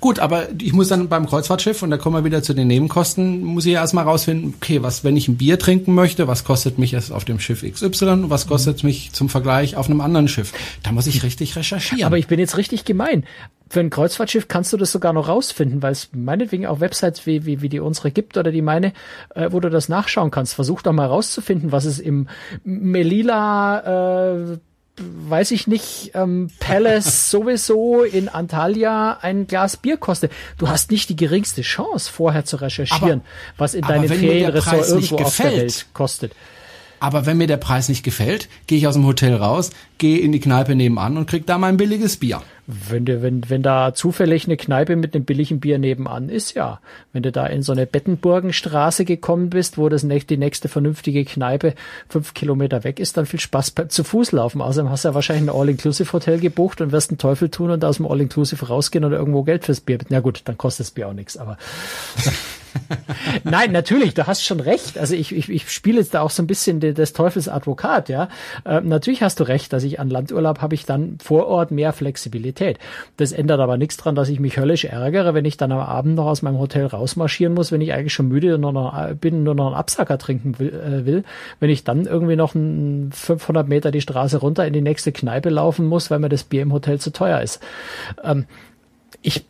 [0.00, 3.42] Gut, aber ich muss dann beim Kreuzfahrtschiff, und da kommen wir wieder zu den Nebenkosten,
[3.42, 6.78] muss ich ja erstmal rausfinden, okay, was, wenn ich ein Bier trinken möchte, was kostet
[6.78, 8.88] mich es auf dem Schiff XY und was kostet mhm.
[8.88, 10.52] mich zum Vergleich auf einem anderen Schiff?
[10.84, 12.04] Da muss ich richtig recherchieren.
[12.04, 13.24] Aber ich bin jetzt richtig gemein.
[13.70, 17.44] Für ein Kreuzfahrtschiff kannst du das sogar noch rausfinden, weil es meinetwegen auch Websites wie,
[17.44, 18.92] wie, wie die unsere gibt oder die meine,
[19.34, 20.54] äh, wo du das nachschauen kannst.
[20.54, 22.28] Versuch doch mal rauszufinden, was es im
[22.64, 24.58] Melilla äh,
[25.00, 30.32] weiß ich nicht, ähm, Palace sowieso in Antalya ein Glas Bier kostet.
[30.58, 35.16] Du hast nicht die geringste Chance, vorher zu recherchieren, aber, was in deinem Ferienressort irgendwo
[35.18, 36.32] auf der Welt kostet.
[37.00, 40.32] Aber wenn mir der Preis nicht gefällt, gehe ich aus dem Hotel raus, gehe in
[40.32, 42.42] die Kneipe nebenan und krieg da mein billiges Bier.
[42.66, 46.80] Wenn, du, wenn, wenn da zufällig eine Kneipe mit einem billigen Bier nebenan ist, ja.
[47.14, 51.74] Wenn du da in so eine Bettenburgenstraße gekommen bist, wo das die nächste vernünftige Kneipe
[52.08, 54.60] fünf Kilometer weg ist, dann viel Spaß beim zu Fuß laufen.
[54.60, 57.96] Außerdem hast du ja wahrscheinlich ein All-Inclusive-Hotel gebucht und wirst einen Teufel tun und aus
[57.96, 59.98] dem All-Inclusive rausgehen und irgendwo Geld fürs Bier.
[60.10, 61.56] Na gut, dann kostet das Bier auch nichts, aber.
[63.44, 64.98] Nein, natürlich, du hast schon recht.
[64.98, 68.28] Also ich, ich, ich spiele jetzt da auch so ein bisschen des Teufels Advokat, ja.
[68.64, 71.92] Äh, natürlich hast du recht, dass ich an Landurlaub habe ich dann vor Ort mehr
[71.92, 72.78] Flexibilität.
[73.16, 76.14] Das ändert aber nichts dran, dass ich mich höllisch ärgere, wenn ich dann am Abend
[76.14, 79.42] noch aus meinem Hotel rausmarschieren muss, wenn ich eigentlich schon müde und nur noch, bin,
[79.42, 81.24] nur noch einen Absacker trinken will, äh, will.
[81.60, 85.50] Wenn ich dann irgendwie noch ein 500 Meter die Straße runter in die nächste Kneipe
[85.50, 87.60] laufen muss, weil mir das Bier im Hotel zu teuer ist.
[88.22, 88.46] Ähm,
[89.22, 89.44] ich,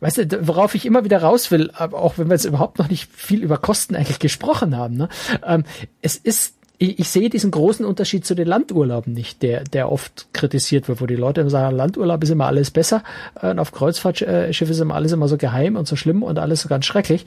[0.00, 3.10] weißt du, worauf ich immer wieder raus will, auch wenn wir jetzt überhaupt noch nicht
[3.14, 5.08] viel über Kosten eigentlich gesprochen haben, ne?
[5.44, 5.64] Ähm,
[6.00, 10.28] es ist ich, ich sehe diesen großen Unterschied zu den Landurlauben nicht, der, der oft
[10.32, 13.04] kritisiert wird, wo die Leute immer sagen, Landurlaub ist immer alles besser
[13.40, 16.62] äh, und auf Kreuzfahrtschiff ist immer alles immer so geheim und so schlimm und alles
[16.62, 17.26] so ganz schrecklich.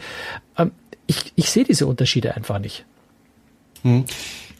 [0.57, 0.71] Ähm,
[1.05, 2.83] ich, ich sehe diese Unterschiede einfach nicht.
[3.83, 4.05] Hm.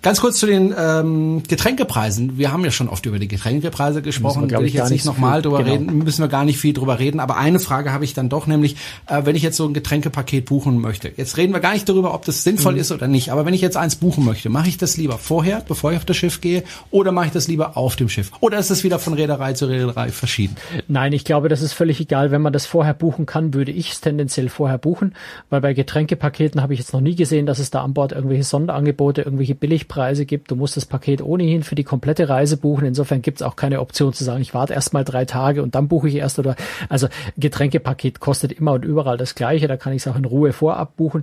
[0.04, 2.38] Ganz kurz zu den ähm, Getränkepreisen.
[2.38, 4.52] Wir haben ja schon oft über die Getränkepreise gesprochen.
[4.52, 5.72] Will ich jetzt nicht nochmal drüber genau.
[5.72, 7.22] reden, müssen wir gar nicht viel drüber reden.
[7.22, 8.76] Aber eine Frage habe ich dann doch, nämlich,
[9.08, 11.10] äh, wenn ich jetzt so ein Getränkepaket buchen möchte.
[11.16, 12.80] Jetzt reden wir gar nicht darüber, ob das sinnvoll mhm.
[12.80, 13.32] ist oder nicht.
[13.32, 16.06] Aber wenn ich jetzt eins buchen möchte, mache ich das lieber vorher, bevor ich auf
[16.06, 18.30] das Schiff gehe, oder mache ich das lieber auf dem Schiff?
[18.42, 20.58] Oder ist es wieder von Reederei zu Reederei verschieden?
[20.90, 22.30] Nein, ich glaube, das ist völlig egal.
[22.30, 25.16] Wenn man das vorher buchen kann, würde ich es tendenziell vorher buchen,
[25.50, 28.44] weil bei Getränkepaketen habe ich jetzt noch nie gesehen, dass es da an Bord irgendwelche
[28.44, 30.50] Sonderangebote, irgendwelche Billig Preise gibt.
[30.50, 32.88] Du musst das Paket ohnehin für die komplette Reise buchen.
[32.88, 35.76] Insofern gibt es auch keine Option zu sagen, ich warte erst mal drei Tage und
[35.76, 36.56] dann buche ich erst oder
[36.90, 39.68] also Getränkepaket kostet immer und überall das gleiche.
[39.68, 41.22] Da kann ich es auch in Ruhe vorab buchen.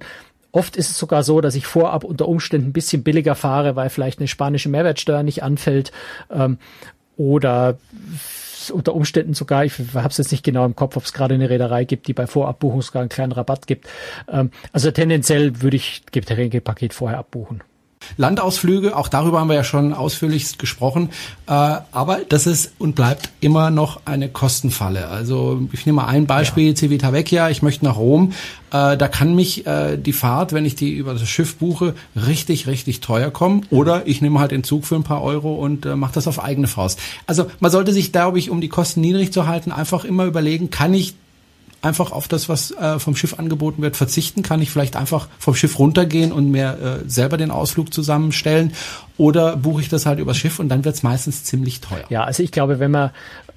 [0.53, 3.91] Oft ist es sogar so, dass ich vorab unter Umständen ein bisschen billiger fahre, weil
[3.91, 5.91] vielleicht eine spanische Mehrwertsteuer nicht anfällt
[6.31, 6.59] ähm,
[7.17, 7.77] oder
[8.73, 11.51] unter Umständen sogar, ich habe es jetzt nicht genau im Kopf, ob es gerade eine
[11.51, 13.89] Reederei gibt, die bei Vorabbuchung sogar einen kleinen Rabatt gibt.
[14.31, 17.63] Ähm, also tendenziell würde ich Getränkepaket vorher abbuchen.
[18.17, 21.11] Landausflüge, auch darüber haben wir ja schon ausführlichst gesprochen,
[21.47, 25.09] äh, aber das ist und bleibt immer noch eine Kostenfalle.
[25.09, 26.77] Also ich nehme mal ein Beispiel, ja.
[26.77, 28.33] Civitavecchia, ich möchte nach Rom,
[28.73, 32.67] äh, da kann mich äh, die Fahrt, wenn ich die über das Schiff buche, richtig,
[32.67, 35.97] richtig teuer kommen oder ich nehme halt den Zug für ein paar Euro und äh,
[35.97, 36.99] mache das auf eigene Faust.
[37.27, 40.71] Also man sollte sich, glaube ich, um die Kosten niedrig zu halten, einfach immer überlegen,
[40.71, 41.15] kann ich
[41.83, 44.43] einfach auf das, was äh, vom Schiff angeboten wird, verzichten?
[44.43, 48.73] Kann ich vielleicht einfach vom Schiff runtergehen und mir äh, selber den Ausflug zusammenstellen?
[49.17, 52.05] Oder buche ich das halt übers Schiff und dann wird es meistens ziemlich teuer?
[52.09, 53.11] Ja, also ich glaube, wenn man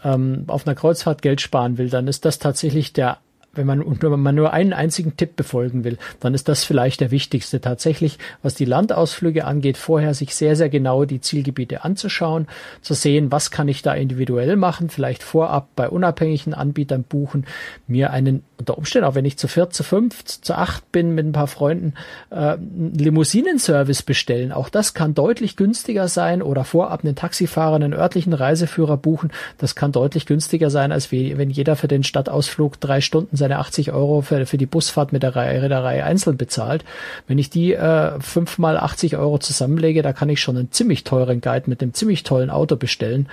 [0.04, 3.18] ähm, auf einer Kreuzfahrt Geld sparen will, dann ist das tatsächlich der
[3.56, 7.12] wenn man, wenn man nur einen einzigen Tipp befolgen will, dann ist das vielleicht der
[7.12, 12.48] wichtigste tatsächlich, was die Landausflüge angeht, vorher sich sehr, sehr genau die Zielgebiete anzuschauen,
[12.82, 17.46] zu sehen, was kann ich da individuell machen, vielleicht vorab bei unabhängigen Anbietern buchen,
[17.88, 21.26] mir einen unter Umständen, auch wenn ich zu viert, zu fünf, zu acht bin mit
[21.26, 21.96] ein paar Freunden,
[22.30, 22.56] äh,
[22.96, 24.54] Limousinenservice bestellen.
[24.54, 29.32] Auch das kann deutlich günstiger sein oder vorab einen Taxifahrer, einen örtlichen Reiseführer buchen.
[29.58, 33.60] Das kann deutlich günstiger sein, als wie, wenn jeder für den Stadtausflug drei Stunden seine
[33.60, 36.86] 80 Euro für, für die Busfahrt mit der Reederei einzeln bezahlt.
[37.28, 41.42] Wenn ich die äh, fünfmal 80 Euro zusammenlege, da kann ich schon einen ziemlich teuren
[41.42, 43.28] Guide mit einem ziemlich tollen Auto bestellen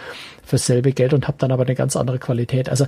[0.44, 2.68] für dasselbe Geld und habe dann aber eine ganz andere Qualität.
[2.68, 2.86] Also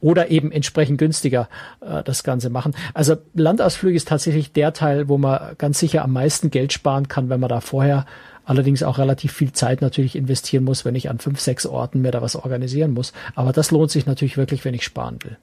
[0.00, 1.48] oder eben entsprechend günstiger
[1.80, 2.72] äh, das Ganze machen.
[2.94, 7.30] Also Landausflüge ist tatsächlich der Teil, wo man ganz sicher am meisten Geld sparen kann,
[7.30, 8.06] wenn man da vorher
[8.44, 12.12] allerdings auch relativ viel Zeit natürlich investieren muss, wenn ich an fünf, sechs Orten mir
[12.12, 13.12] da was organisieren muss.
[13.34, 15.36] Aber das lohnt sich natürlich wirklich, wenn ich sparen will.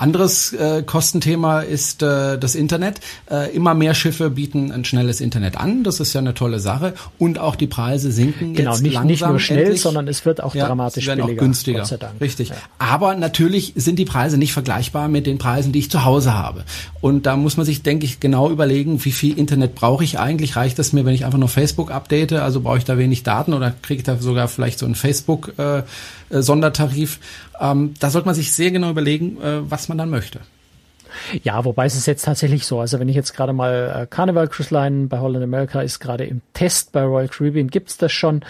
[0.00, 3.00] Anderes äh, Kostenthema ist äh, das Internet.
[3.30, 5.84] Äh, immer mehr Schiffe bieten ein schnelles Internet an.
[5.84, 6.94] Das ist ja eine tolle Sache.
[7.18, 9.08] Und auch die Preise sinken genau, jetzt nicht, langsam.
[9.08, 9.82] Nicht nur schnell, endlich.
[9.82, 11.24] sondern es wird auch ja, dramatisch billiger.
[11.24, 11.86] Auch günstiger.
[12.18, 12.48] Richtig.
[12.48, 12.56] Ja.
[12.78, 16.64] Aber natürlich sind die Preise nicht vergleichbar mit den Preisen, die ich zu Hause habe.
[17.02, 20.56] Und da muss man sich, denke ich, genau überlegen, wie viel Internet brauche ich eigentlich?
[20.56, 22.32] Reicht das mir, wenn ich einfach nur Facebook update?
[22.32, 25.84] Also brauche ich da wenig Daten oder kriege ich da sogar vielleicht so einen Facebook-Sondertarif?
[25.84, 26.42] Äh, äh,
[27.60, 30.40] ähm, da sollte man sich sehr genau überlegen, äh, was man dann möchte.
[31.42, 32.80] Ja, wobei es ist jetzt tatsächlich so.
[32.80, 36.24] Also wenn ich jetzt gerade mal äh, Carnival Cruise Line bei Holland America ist gerade
[36.24, 38.42] im Test bei Royal Caribbean gibt's das schon.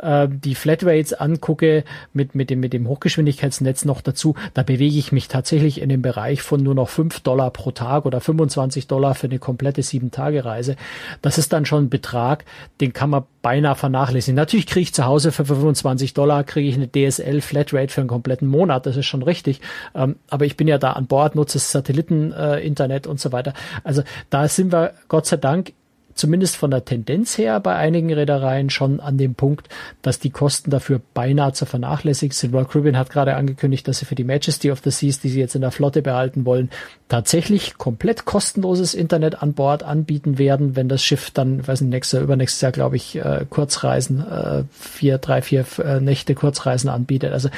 [0.00, 5.12] Äh, die Flatrates angucke mit, mit dem, mit dem Hochgeschwindigkeitsnetz noch dazu, da bewege ich
[5.12, 9.14] mich tatsächlich in dem Bereich von nur noch fünf Dollar pro Tag oder 25 Dollar
[9.14, 10.76] für eine komplette sieben Tage Reise.
[11.22, 12.44] Das ist dann schon ein Betrag,
[12.80, 14.36] den kann man beinahe vernachlässigen.
[14.36, 18.08] Natürlich kriege ich zu Hause für 25 Dollar kriege ich eine DSL Flatrate für einen
[18.08, 18.86] kompletten Monat.
[18.86, 19.60] Das ist schon richtig.
[19.94, 21.70] Ähm, aber ich bin ja da an Bord, nutze das
[22.08, 23.54] Satelliteninternet äh, und so weiter.
[23.82, 25.72] Also da sind wir Gott sei Dank
[26.14, 29.68] zumindest von der Tendenz her bei einigen Reedereien schon an dem Punkt,
[30.02, 32.54] dass die Kosten dafür beinahe zu vernachlässigen sind.
[32.54, 35.40] Royal Caribbean hat gerade angekündigt, dass sie für die Majesty of the Seas, die sie
[35.40, 36.70] jetzt in der Flotte behalten wollen,
[37.08, 42.22] tatsächlich komplett kostenloses Internet an Bord anbieten werden, wenn das Schiff dann, weiß nicht, nächstes
[42.22, 47.32] übernächstes Jahr, glaube ich, äh, Kurzreisen, äh, vier, drei, vier äh, Nächte Kurzreisen anbietet.
[47.32, 47.48] Also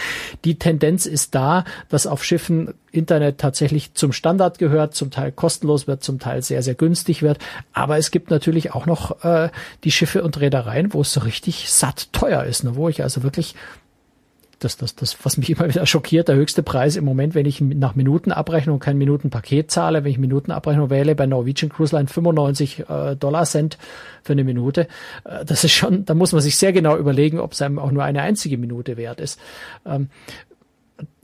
[0.45, 5.87] die Tendenz ist da, dass auf Schiffen Internet tatsächlich zum Standard gehört, zum Teil kostenlos
[5.87, 7.39] wird, zum Teil sehr, sehr günstig wird.
[7.73, 9.51] Aber es gibt natürlich auch noch äh,
[9.85, 12.77] die Schiffe und Reedereien, wo es so richtig satt teuer ist, ne?
[12.77, 13.55] wo ich also wirklich
[14.59, 17.61] das, das, das, was mich immer wieder schockiert, der höchste Preis im Moment, wenn ich
[17.61, 23.17] nach Minutenabrechnung kein Minutenpaket zahle, wenn ich Minutenabrechnung wähle, bei Norwegian Cruise Line 95 äh,
[23.17, 23.77] Dollar Cent
[24.23, 24.89] für eine Minute.
[25.25, 27.91] Äh, das ist schon, da muss man sich sehr genau überlegen, ob es einem auch
[27.91, 29.39] nur eine einzige Minute wert ist.
[29.85, 30.09] Ähm,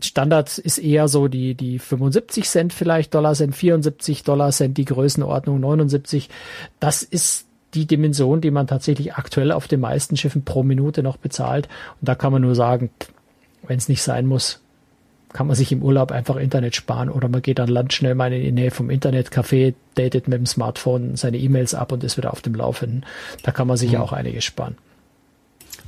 [0.04, 4.84] Standard ist eher so die, die 75 Cent vielleicht, Dollar Cent, 74 Dollar Cent, die
[4.84, 6.28] Größenordnung 79.
[6.80, 11.16] Das ist die Dimension, die man tatsächlich aktuell auf den meisten Schiffen pro Minute noch
[11.16, 11.68] bezahlt.
[12.00, 12.90] Und da kann man nur sagen,
[13.66, 14.60] wenn es nicht sein muss,
[15.32, 18.32] kann man sich im Urlaub einfach Internet sparen oder man geht an Land schnell mal
[18.32, 22.32] in die Nähe vom Internetcafé, datet mit dem Smartphone seine E-Mails ab und ist wieder
[22.32, 23.06] auf dem Laufenden.
[23.42, 23.98] Da kann man sich mhm.
[23.98, 24.76] auch einiges sparen.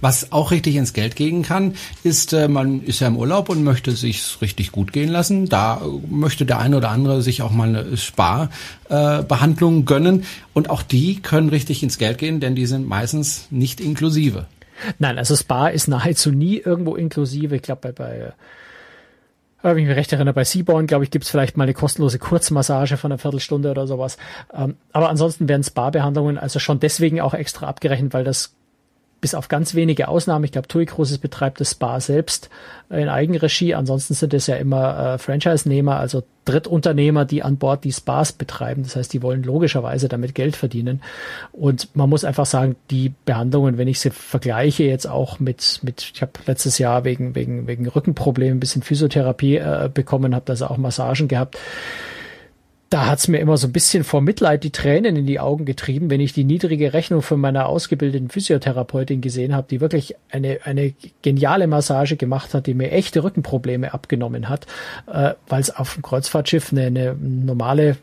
[0.01, 3.65] Was auch richtig ins Geld gehen kann, ist, äh, man ist ja im Urlaub und
[3.65, 5.49] möchte sich's richtig gut gehen lassen.
[5.49, 10.25] Da möchte der eine oder andere sich auch mal eine Sparbehandlung äh, gönnen.
[10.53, 14.47] Und auch die können richtig ins Geld gehen, denn die sind meistens nicht inklusive.
[14.99, 17.57] Nein, also Spa ist nahezu nie irgendwo inklusive.
[17.57, 18.33] Ich glaube, bei, bei
[19.65, 22.99] wenn ich mich recht erinnere, bei Seaborn, glaube ich, gibt's vielleicht mal eine kostenlose Kurzmassage
[22.99, 24.19] von einer Viertelstunde oder sowas.
[24.53, 28.55] Ähm, aber ansonsten werden Spa-Behandlungen also schon deswegen auch extra abgerechnet, weil das
[29.25, 32.51] bis auf ganz wenige Ausnahmen, ich glaube, TUI Cruises betreibt das Spa selbst
[32.91, 33.75] in Eigenregie.
[33.75, 38.83] Ansonsten sind es ja immer äh, Franchise-Nehmer, also Drittunternehmer, die an Bord die Spas betreiben.
[38.83, 41.01] Das heißt, die wollen logischerweise damit Geld verdienen.
[41.53, 46.13] Und man muss einfach sagen, die Behandlungen, wenn ich sie vergleiche jetzt auch mit, mit
[46.15, 50.67] ich habe letztes Jahr wegen, wegen, wegen Rückenproblemen ein bisschen Physiotherapie äh, bekommen, habe also
[50.67, 51.57] auch Massagen gehabt
[52.95, 56.11] da hat's mir immer so ein bisschen vor Mitleid die Tränen in die Augen getrieben,
[56.11, 60.95] wenn ich die niedrige Rechnung von meiner ausgebildeten Physiotherapeutin gesehen habe, die wirklich eine, eine
[61.21, 64.69] geniale Massage gemacht hat, die mir echte Rückenprobleme abgenommen hat,
[65.13, 67.97] äh, weil es auf dem Kreuzfahrtschiff eine, eine normale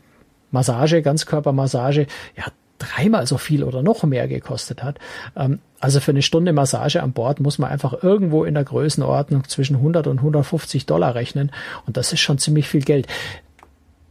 [0.50, 2.44] Massage, Ganzkörpermassage, ja,
[2.78, 4.98] dreimal so viel oder noch mehr gekostet hat.
[5.34, 9.48] Ähm, also für eine Stunde Massage an Bord muss man einfach irgendwo in der Größenordnung
[9.48, 11.50] zwischen 100 und 150 Dollar rechnen.
[11.86, 13.06] Und das ist schon ziemlich viel Geld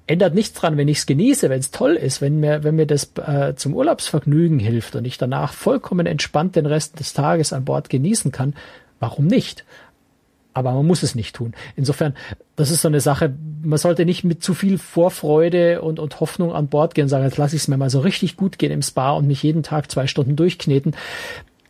[0.08, 2.88] ändert nichts dran, wenn ich es genieße, wenn es toll ist, wenn mir, wenn mir
[2.88, 7.66] das äh, zum Urlaubsvergnügen hilft und ich danach vollkommen entspannt den Rest des Tages an
[7.66, 8.54] Bord genießen kann,
[9.00, 9.66] warum nicht?
[10.54, 11.54] Aber man muss es nicht tun.
[11.78, 12.14] Insofern,
[12.58, 13.34] das ist so eine Sache,
[13.64, 17.24] man sollte nicht mit zu viel Vorfreude und, und Hoffnung an Bord gehen und sagen,
[17.24, 19.64] jetzt lasse ich es mir mal so richtig gut gehen im Spa und mich jeden
[19.64, 20.94] Tag zwei Stunden durchkneten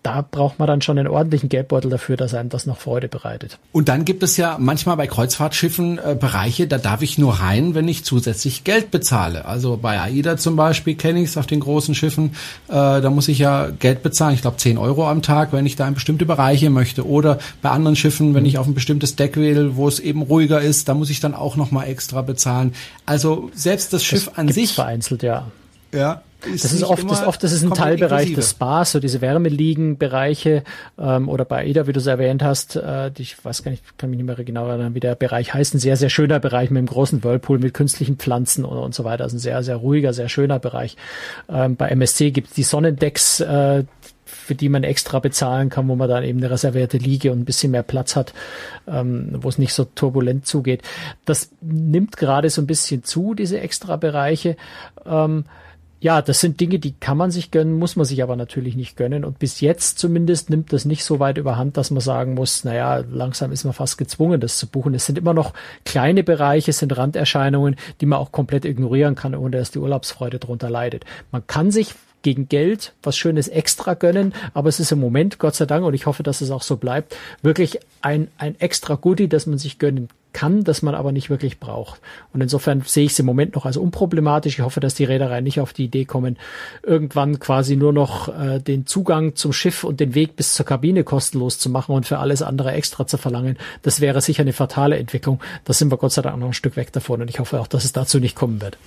[0.03, 3.59] da braucht man dann schon einen ordentlichen Geldbeutel dafür, dass einem das noch Freude bereitet.
[3.71, 7.75] Und dann gibt es ja manchmal bei Kreuzfahrtschiffen äh, Bereiche, da darf ich nur rein,
[7.75, 9.45] wenn ich zusätzlich Geld bezahle.
[9.45, 12.31] Also bei AIDA zum Beispiel kenne ich es auf den großen Schiffen,
[12.67, 15.75] äh, da muss ich ja Geld bezahlen, ich glaube 10 Euro am Tag, wenn ich
[15.75, 17.07] da in bestimmte Bereiche möchte.
[17.07, 20.61] Oder bei anderen Schiffen, wenn ich auf ein bestimmtes Deck will, wo es eben ruhiger
[20.61, 22.73] ist, da muss ich dann auch nochmal extra bezahlen.
[23.05, 24.73] Also selbst das Schiff das an sich.
[24.73, 25.45] Vereinzelt, ja.
[25.93, 28.35] Ja, ist das ist oft, das, oft das ist ein Teilbereich inklusive.
[28.35, 30.63] des Spas, so diese Wärmeliegenbereiche
[30.97, 34.09] ähm, oder bei AIDA, wie du es erwähnt hast, äh, ich weiß gar nicht, kann
[34.09, 36.79] mich nicht mehr genau erinnern, wie der Bereich heißt, ein sehr, sehr schöner Bereich mit
[36.79, 39.23] einem großen Whirlpool, mit künstlichen Pflanzen und, und so weiter.
[39.23, 40.97] Also ein sehr, sehr ruhiger, sehr schöner Bereich.
[41.47, 43.83] Ähm, bei MSC gibt es die Sonnendecks, äh,
[44.25, 47.45] für die man extra bezahlen kann, wo man dann eben eine reservierte Liege und ein
[47.45, 48.33] bisschen mehr Platz hat,
[48.87, 50.81] ähm, wo es nicht so turbulent zugeht.
[51.25, 54.55] Das nimmt gerade so ein bisschen zu, diese extra Bereiche.
[55.05, 55.45] Ähm,
[56.01, 58.97] ja, das sind Dinge, die kann man sich gönnen, muss man sich aber natürlich nicht
[58.97, 59.23] gönnen.
[59.23, 63.03] Und bis jetzt zumindest nimmt das nicht so weit überhand, dass man sagen muss, naja,
[63.11, 64.95] langsam ist man fast gezwungen, das zu buchen.
[64.95, 65.53] Es sind immer noch
[65.85, 70.39] kleine Bereiche, es sind Randerscheinungen, die man auch komplett ignorieren kann, ohne dass die Urlaubsfreude
[70.39, 71.05] darunter leidet.
[71.31, 75.55] Man kann sich gegen Geld was Schönes extra gönnen, aber es ist im Moment, Gott
[75.55, 79.27] sei Dank, und ich hoffe, dass es auch so bleibt, wirklich ein, ein extra Goodie,
[79.27, 81.99] das man sich gönnen kann, das man aber nicht wirklich braucht.
[82.33, 84.59] Und insofern sehe ich es im Moment noch als unproblematisch.
[84.59, 86.37] Ich hoffe, dass die Reedereien nicht auf die Idee kommen,
[86.83, 91.03] irgendwann quasi nur noch äh, den Zugang zum Schiff und den Weg bis zur Kabine
[91.03, 93.57] kostenlos zu machen und für alles andere extra zu verlangen.
[93.81, 95.41] Das wäre sicher eine fatale Entwicklung.
[95.65, 97.67] Da sind wir Gott sei Dank noch ein Stück weg davon und ich hoffe auch,
[97.67, 98.77] dass es dazu nicht kommen wird.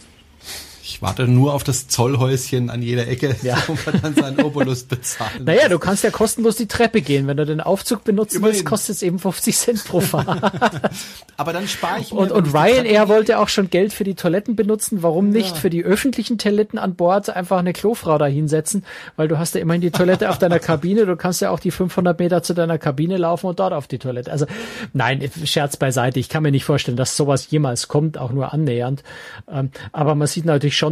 [0.95, 3.57] Ich warte nur auf das Zollhäuschen an jeder Ecke, ja.
[3.67, 7.27] wo man dann seinen Obolus bezahlen Naja, du kannst ja kostenlos die Treppe gehen.
[7.27, 8.55] Wenn du den Aufzug benutzen Immerhin.
[8.55, 10.29] willst, kostet es eben 50 Cent pro Fahrt.
[11.37, 12.21] Aber dann spare ich mir...
[12.21, 15.03] Und, und Ryanair wollte auch schon Geld für die Toiletten benutzen.
[15.03, 15.61] Warum nicht ja.
[15.63, 18.85] für die öffentlichen Toiletten an Bord einfach eine Klofrau da hinsetzen?
[19.17, 21.07] Weil du hast ja immerhin die Toilette auf deiner Kabine.
[21.07, 23.99] Du kannst ja auch die 500 Meter zu deiner Kabine laufen und dort auf die
[23.99, 24.31] Toilette.
[24.31, 24.47] Also
[24.93, 26.21] nein, Scherz beiseite.
[26.21, 29.03] Ich kann mir nicht vorstellen, dass sowas jemals kommt, auch nur annähernd.
[29.51, 30.84] Ähm, aber man sieht natürlich schon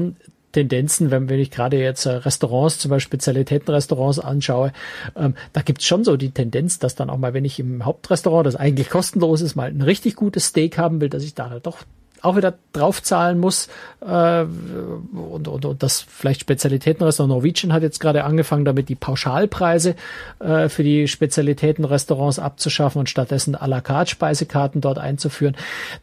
[0.52, 4.72] Tendenzen, wenn, wenn ich gerade jetzt äh, Restaurants, zum Beispiel Spezialitätenrestaurants anschaue,
[5.16, 8.46] ähm, da gibt's schon so die Tendenz, dass dann auch mal, wenn ich im Hauptrestaurant,
[8.46, 11.66] das eigentlich kostenlos ist, mal ein richtig gutes Steak haben will, dass ich da halt
[11.66, 11.78] doch
[12.22, 13.68] auch wieder draufzahlen muss
[14.00, 19.96] äh, und, und, und das vielleicht Spezialitätenrestaurant Norwegian hat jetzt gerade angefangen, damit die Pauschalpreise
[20.38, 25.56] äh, für die Spezialitätenrestaurants abzuschaffen und stattdessen à la carte Speisekarten dort einzuführen.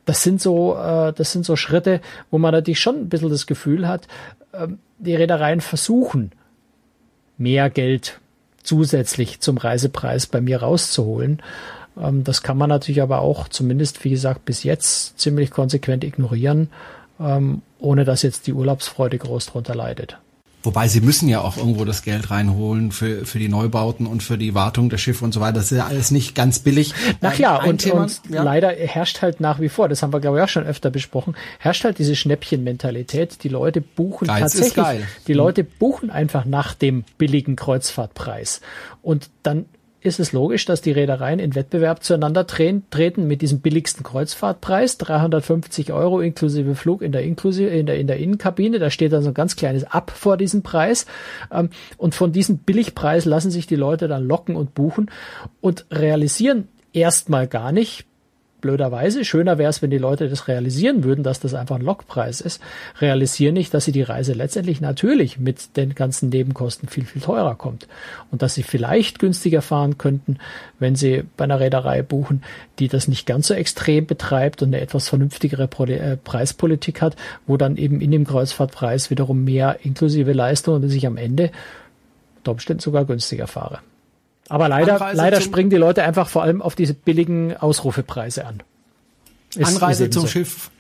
[0.06, 2.02] Das sind so, äh, das sind so Schritte,
[2.32, 4.08] wo man natürlich schon ein bisschen das Gefühl hat,
[4.52, 4.68] äh,
[5.00, 6.32] die Reedereien versuchen,
[7.38, 8.20] mehr Geld
[8.62, 11.42] zusätzlich zum Reisepreis bei mir rauszuholen.
[12.02, 16.70] Ähm, das kann man natürlich aber auch zumindest, wie gesagt, bis jetzt ziemlich konsequent ignorieren,
[17.20, 20.18] ähm, ohne dass jetzt die Urlaubsfreude groß darunter leidet.
[20.62, 24.38] Wobei sie müssen ja auch irgendwo das Geld reinholen für, für die Neubauten und für
[24.38, 25.54] die Wartung der Schiffe und so weiter.
[25.54, 26.94] Das ist ja alles nicht ganz billig.
[27.22, 28.44] Ach ja, und, Thema, und ja.
[28.44, 31.36] leider herrscht halt nach wie vor, das haben wir glaube ich auch schon öfter besprochen,
[31.60, 33.42] herrscht halt diese Schnäppchenmentalität.
[33.46, 38.60] Die Leute buchen Geiz tatsächlich, die Leute buchen einfach nach dem billigen Kreuzfahrtpreis.
[39.02, 39.66] Und dann
[40.02, 45.92] ist es logisch, dass die Reedereien in Wettbewerb zueinander treten mit diesem billigsten Kreuzfahrtpreis, 350
[45.92, 48.80] Euro inklusive Flug in der, inklusive, in der, in der Innenkabine.
[48.80, 51.06] Da steht dann so ein ganz kleines Ab vor diesem Preis.
[51.52, 55.12] Ähm, und von diesem Billigpreis lassen sich die Leute dann locken und buchen
[55.60, 58.06] und realisieren erstmal gar nicht,
[58.62, 62.42] blöderweise, schöner wäre es, wenn die Leute das realisieren würden, dass das einfach ein Lockpreis
[62.42, 62.62] ist,
[63.00, 67.56] realisieren nicht, dass sie die Reise letztendlich natürlich mit den ganzen Nebenkosten viel, viel teurer
[67.56, 67.88] kommt.
[68.32, 70.38] Und dass sie vielleicht günstiger fahren könnten,
[70.80, 72.44] wenn sie bei einer Reederei buchen,
[72.80, 77.16] die das nicht ganz so extrem betreibt und eine etwas vernünftigere äh, Preispolitik hat,
[77.48, 81.52] wo dann eben in dem Kreuzfahrtpreis wiederum mehr inklusive Leistungen und ich am Ende
[82.40, 83.80] unter Umständen sogar günstiger fahre.
[84.50, 88.64] Aber leider, Anreise leider springen die Leute einfach vor allem auf diese billigen Ausrufepreise an.
[89.56, 90.28] Ist, Anreise ist zum so.
[90.28, 90.72] Schiff.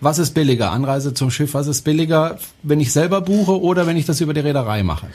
[0.00, 0.72] Was ist billiger?
[0.72, 1.54] Anreise zum Schiff.
[1.54, 5.06] Was ist billiger, wenn ich selber buche oder wenn ich das über die Reederei mache?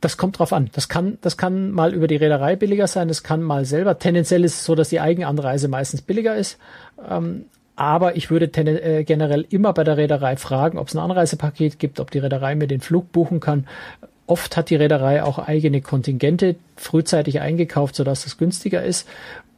[0.00, 0.68] Das kommt drauf an.
[0.72, 3.08] Das kann, das kann mal über die Reederei billiger sein.
[3.08, 3.98] Das kann mal selber.
[3.98, 6.58] Tendenziell ist es so, dass die Eigenanreise meistens billiger ist.
[7.08, 7.46] Ähm,
[7.76, 12.00] aber ich würde äh, generell immer bei der Reederei fragen, ob es ein Anreisepaket gibt,
[12.00, 13.66] ob die Reederei mir den Flug buchen kann.
[14.26, 19.06] Oft hat die Reederei auch eigene Kontingente frühzeitig eingekauft, sodass es günstiger ist.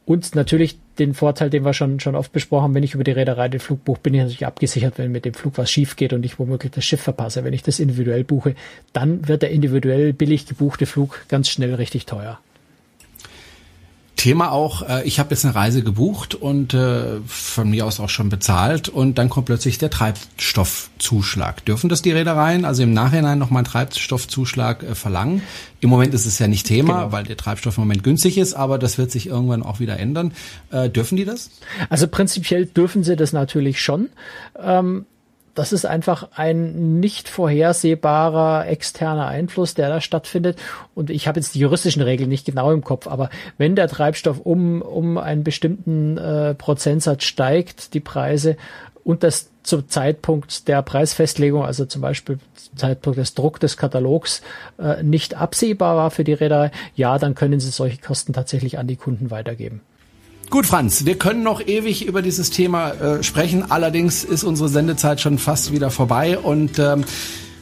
[0.05, 3.11] Und natürlich den Vorteil, den wir schon, schon oft besprochen haben, wenn ich über die
[3.11, 6.13] Reederei den Flug buche, bin ich natürlich abgesichert, wenn mit dem Flug was schief geht
[6.13, 7.43] und ich womöglich das Schiff verpasse.
[7.43, 8.55] Wenn ich das individuell buche,
[8.93, 12.39] dann wird der individuell billig gebuchte Flug ganz schnell richtig teuer.
[14.27, 18.09] Thema auch, äh, ich habe jetzt eine Reise gebucht und äh, von mir aus auch
[18.09, 21.63] schon bezahlt und dann kommt plötzlich der Treibstoffzuschlag.
[21.63, 25.43] Dürfen das die Reedereien also im Nachhinein nochmal einen Treibstoffzuschlag äh, verlangen?
[25.79, 27.11] Im Moment ist es ja nicht Thema, genau.
[27.13, 30.33] weil der Treibstoff im Moment günstig ist, aber das wird sich irgendwann auch wieder ändern.
[30.71, 31.49] Äh, dürfen die das?
[31.89, 34.09] Also prinzipiell dürfen sie das natürlich schon.
[34.61, 35.05] Ähm
[35.57, 40.59] das ist einfach ein nicht vorhersehbarer externer Einfluss, der da stattfindet.
[40.93, 44.39] Und ich habe jetzt die juristischen Regeln nicht genau im Kopf, aber wenn der Treibstoff
[44.39, 48.55] um, um einen bestimmten äh, Prozentsatz steigt, die Preise,
[49.03, 54.41] und das zum Zeitpunkt der Preisfestlegung, also zum Beispiel zum Zeitpunkt des Druck des Katalogs,
[54.77, 58.87] äh, nicht absehbar war für die Reederei, ja, dann können sie solche Kosten tatsächlich an
[58.87, 59.81] die Kunden weitergeben.
[60.49, 63.69] Gut, Franz, wir können noch ewig über dieses Thema äh, sprechen.
[63.69, 67.03] Allerdings ist unsere Sendezeit schon fast wieder vorbei und ähm,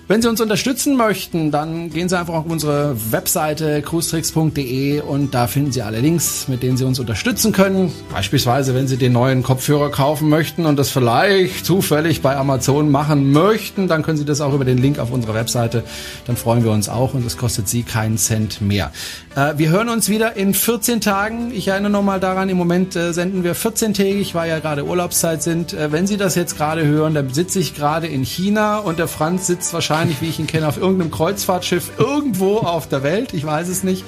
[0.07, 5.47] Wenn Sie uns unterstützen möchten, dann gehen Sie einfach auf unsere Webseite cruestricks.de und da
[5.47, 7.91] finden Sie alle Links, mit denen Sie uns unterstützen können.
[8.13, 13.31] Beispielsweise, wenn Sie den neuen Kopfhörer kaufen möchten und das vielleicht zufällig bei Amazon machen
[13.31, 15.83] möchten, dann können Sie das auch über den Link auf unserer Webseite.
[16.27, 18.91] Dann freuen wir uns auch und es kostet Sie keinen Cent mehr.
[19.35, 21.51] Äh, wir hören uns wieder in 14 Tagen.
[21.51, 25.73] Ich erinnere nochmal daran, im Moment äh, senden wir 14-tägig, weil ja gerade Urlaubszeit sind.
[25.73, 29.07] Äh, wenn Sie das jetzt gerade hören, dann sitze ich gerade in China und der
[29.07, 33.33] Franz sitzt wahrscheinlich wahrscheinlich, wie ich ihn kenne, auf irgendeinem Kreuzfahrtschiff irgendwo auf der Welt.
[33.33, 34.03] Ich weiß es nicht.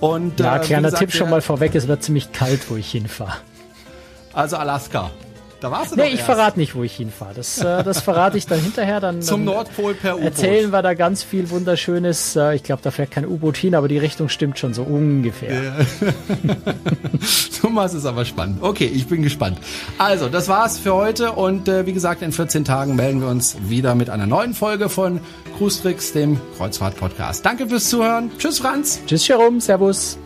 [0.00, 2.90] Und, ja, äh, kleiner gesagt, Tipp schon mal vorweg, es wird ziemlich kalt, wo ich
[2.90, 3.36] hinfahre.
[4.32, 5.10] Also Alaska.
[5.60, 7.34] Da warst du Nee, ich verrate nicht, wo ich hinfahre.
[7.34, 9.00] Das, äh, das verrate ich dann hinterher.
[9.00, 10.24] Dann, Zum dann Nordpol per U-Boot.
[10.24, 12.36] Erzählen wir da ganz viel Wunderschönes.
[12.36, 15.62] Äh, ich glaube, da fährt kein U-Boot hin, aber die Richtung stimmt schon so ungefähr.
[15.62, 15.72] Ja.
[17.60, 18.62] Thomas ist aber spannend.
[18.62, 19.58] Okay, ich bin gespannt.
[19.98, 23.56] Also, das war's für heute und äh, wie gesagt, in 14 Tagen melden wir uns
[23.68, 25.20] wieder mit einer neuen Folge von
[25.58, 27.44] Cruise Tricks, dem Kreuzfahrt-Podcast.
[27.44, 28.30] Danke fürs Zuhören.
[28.38, 29.00] Tschüss, Franz.
[29.06, 29.60] Tschüss, Jerome.
[29.60, 30.18] Servus.